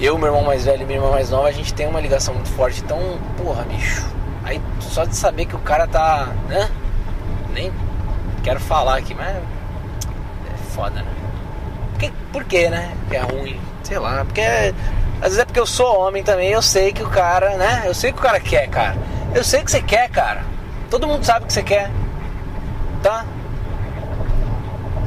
[0.00, 2.34] eu, meu irmão mais velho e minha irmã mais nova, a gente tem uma ligação
[2.34, 2.82] muito forte.
[2.84, 2.98] Então,
[3.36, 4.04] porra, bicho.
[4.44, 6.68] Aí só de saber que o cara tá, né?
[7.54, 7.72] Nem
[8.42, 11.12] quero falar aqui, mas é foda, né?
[11.92, 12.92] Porque, por quê, né?
[13.08, 16.60] Que é ruim, sei lá, porque às vezes é porque eu sou homem também, eu
[16.60, 17.84] sei que o cara, né?
[17.86, 18.96] Eu sei que o cara quer, cara.
[19.32, 20.42] Eu sei que você quer, cara.
[20.90, 21.88] Todo mundo sabe que você quer.
[23.00, 23.24] Tá?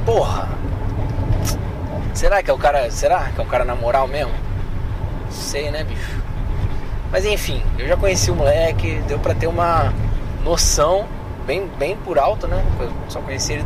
[0.05, 0.54] Porra.
[2.15, 2.89] Será que é o cara.
[2.89, 4.33] Será que é o cara na moral mesmo?
[5.29, 6.23] Sei, né, bicho?
[7.11, 9.93] Mas enfim, eu já conheci o moleque, deu pra ter uma
[10.43, 11.05] noção
[11.45, 12.63] bem, bem por alto, né?
[12.79, 13.65] Eu só conheci ele.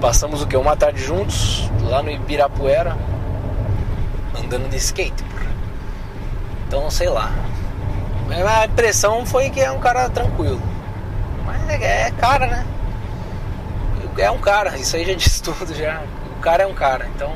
[0.00, 0.56] Passamos o que?
[0.56, 2.96] Uma tarde juntos, lá no Ibirapuera,
[4.38, 5.24] andando de skate.
[6.66, 7.32] Então, sei lá.
[8.30, 10.62] A impressão foi que é um cara tranquilo.
[11.44, 12.66] Mas é, é cara, né?
[14.16, 16.00] É um cara, isso aí já diz tudo já
[16.40, 17.32] cara é um cara, então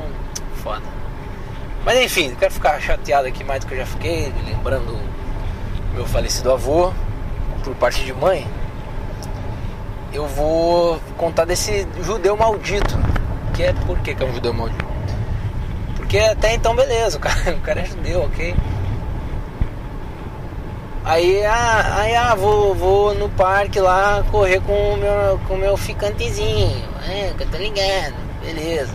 [0.63, 0.83] foda.
[1.85, 4.99] Mas enfim, não quero ficar chateado aqui mais do que eu já fiquei, lembrando
[5.93, 6.91] meu falecido avô,
[7.63, 8.47] por parte de mãe.
[10.11, 12.97] Eu vou contar desse judeu maldito.
[13.53, 14.85] Que é por que, é um judeu maldito?
[15.95, 18.55] Porque até então beleza, o cara, o cara é judeu, ok?
[21.03, 25.77] Aí, ah, aí ah, vou, vou no parque lá correr com o meu, com meu
[25.77, 26.83] ficantezinho.
[27.07, 28.93] É, que eu tô ligado beleza.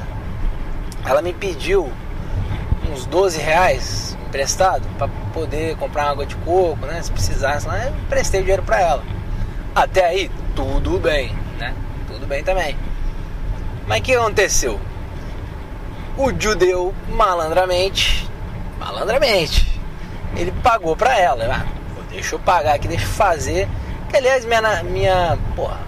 [1.04, 1.90] Ela me pediu
[2.90, 7.02] uns 12 reais emprestado para poder comprar água de coco, né?
[7.02, 9.02] Se precisasse lá, eu prestei dinheiro para ela.
[9.74, 11.74] Até aí, tudo bem, né?
[12.06, 12.76] Tudo bem também.
[13.86, 14.80] Mas o que aconteceu?
[16.16, 18.28] O judeu, malandramente,
[18.78, 19.80] malandramente,
[20.36, 21.44] ele pagou pra ela.
[21.52, 21.66] Ah,
[22.10, 23.68] deixa eu pagar aqui, deixa eu fazer.
[24.08, 25.78] Que aliás, minha, minha, porra,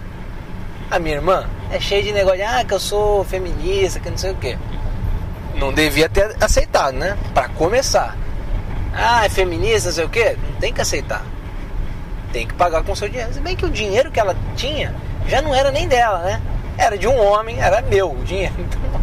[0.91, 4.18] a minha irmã é cheia de negócio de, ah, que eu sou feminista, que não
[4.18, 4.59] sei o que.
[5.55, 7.16] Não devia ter aceitado, né?
[7.33, 8.14] Pra começar.
[8.93, 10.37] Ah, é feminista, não sei o que.
[10.37, 11.25] Não tem que aceitar.
[12.31, 13.33] Tem que pagar com o seu dinheiro.
[13.33, 14.95] Se bem que o dinheiro que ela tinha
[15.27, 16.43] já não era nem dela, né?
[16.77, 18.55] Era de um homem, era meu o dinheiro.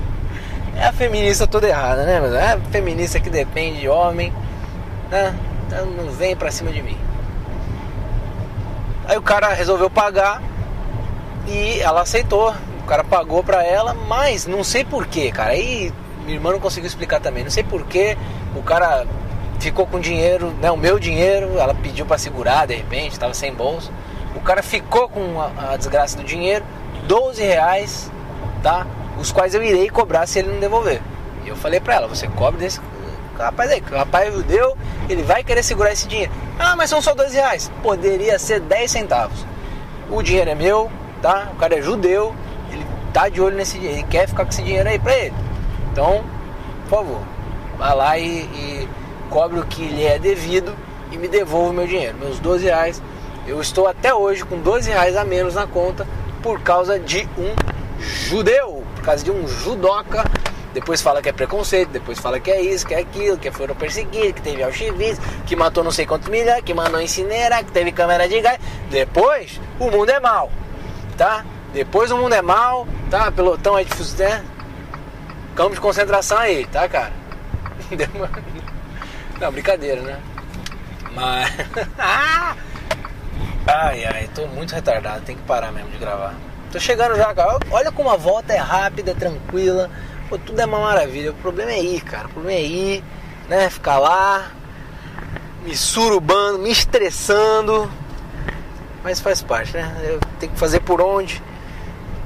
[0.71, 2.21] Então, é a feminista toda errada, né?
[2.21, 4.31] Mas é a feminista que depende de homem,
[5.11, 5.35] né?
[5.67, 6.97] Então, não vem pra cima de mim.
[9.05, 10.41] Aí o cara resolveu pagar
[11.47, 12.53] e ela aceitou.
[12.83, 15.51] O cara pagou pra ela, mas não sei porquê, cara.
[15.51, 17.43] Aí minha irmã não conseguiu explicar também.
[17.43, 18.17] Não sei porquê
[18.55, 19.05] o cara
[19.59, 23.53] ficou com dinheiro, né, o meu dinheiro, ela pediu para segurar de repente, estava sem
[23.53, 23.91] bolsa.
[24.35, 26.63] O cara ficou com a, a, desgraça do dinheiro,
[27.07, 28.11] 12 reais,
[28.63, 28.87] tá?
[29.19, 31.01] Os quais eu irei cobrar se ele não devolver.
[31.43, 32.79] E eu falei para ela, você cobre desse
[33.37, 34.77] rapaz aí, o rapaz deu,
[35.09, 36.31] ele vai querer segurar esse dinheiro.
[36.57, 37.71] Ah, mas são só 12 reais.
[37.81, 39.45] Poderia ser 10 centavos.
[40.09, 40.91] O dinheiro é meu,
[41.21, 41.49] tá?
[41.53, 42.33] O cara é judeu,
[42.71, 45.35] ele tá de olho nesse dinheiro, ele quer ficar com esse dinheiro aí pra ele.
[45.91, 46.23] Então,
[46.87, 47.21] por favor,
[47.77, 48.89] vá lá e, e
[49.29, 50.75] cobre o que lhe é devido
[51.11, 53.01] e me devolva o meu dinheiro, meus 12 reais.
[53.47, 56.05] Eu estou até hoje com 12 reais a menos na conta
[56.41, 57.53] por causa de um
[57.99, 60.23] judeu, por causa de um judoca.
[60.73, 63.73] Depois fala que é preconceito, depois fala que é isso, que é aquilo, que foram
[63.75, 67.91] perseguidos, que teve Auschwitz, que matou não sei quantos milhares, que mandou incinerar, que teve
[67.91, 68.59] câmera de gás.
[68.89, 70.51] Depois, o mundo é mal,
[71.19, 71.43] tá?
[71.73, 73.29] Depois o mundo é mal, tá?
[73.29, 74.43] Pelotão aí de né?
[75.53, 77.11] Campo de concentração aí, tá, cara?
[79.39, 80.19] Não, brincadeira, né?
[81.13, 81.53] Mas.
[83.67, 86.33] ai, ai, tô muito retardado, tem que parar mesmo de gravar.
[86.71, 87.59] Tô chegando já, cara.
[87.69, 89.89] Olha como a volta é rápida, tranquila.
[90.29, 91.31] Pô, tudo é uma maravilha.
[91.31, 92.27] O problema é ir, cara.
[92.27, 93.03] O problema é ir,
[93.49, 93.69] né?
[93.69, 94.51] Ficar lá,
[95.63, 97.91] me surubando, me estressando.
[99.03, 99.95] Mas faz parte, né?
[100.03, 101.41] Eu tenho que fazer por onde.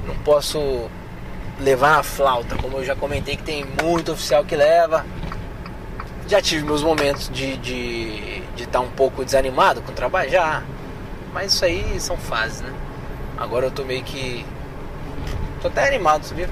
[0.06, 0.90] Não posso
[1.60, 5.04] levar a flauta, como eu já comentei que tem muito oficial que leva
[6.28, 10.30] já tive meus momentos de estar de, de tá um pouco desanimado com o trabalho,
[10.30, 10.62] já.
[11.32, 12.72] Mas isso aí são fases, né?
[13.36, 14.44] Agora eu tô meio que.
[15.60, 16.48] tô até animado, sabia?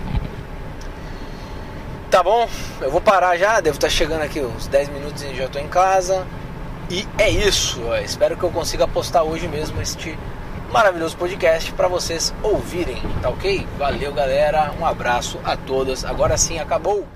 [2.11, 2.47] Tá bom,
[2.81, 5.59] eu vou parar já, devo estar tá chegando aqui uns 10 minutos e já tô
[5.59, 6.27] em casa.
[6.91, 10.19] E é isso, espero que eu consiga postar hoje mesmo este
[10.71, 13.67] maravilhoso podcast para vocês ouvirem, tá ok?
[13.79, 16.05] Valeu galera, um abraço a todos.
[16.05, 17.07] Agora sim acabou.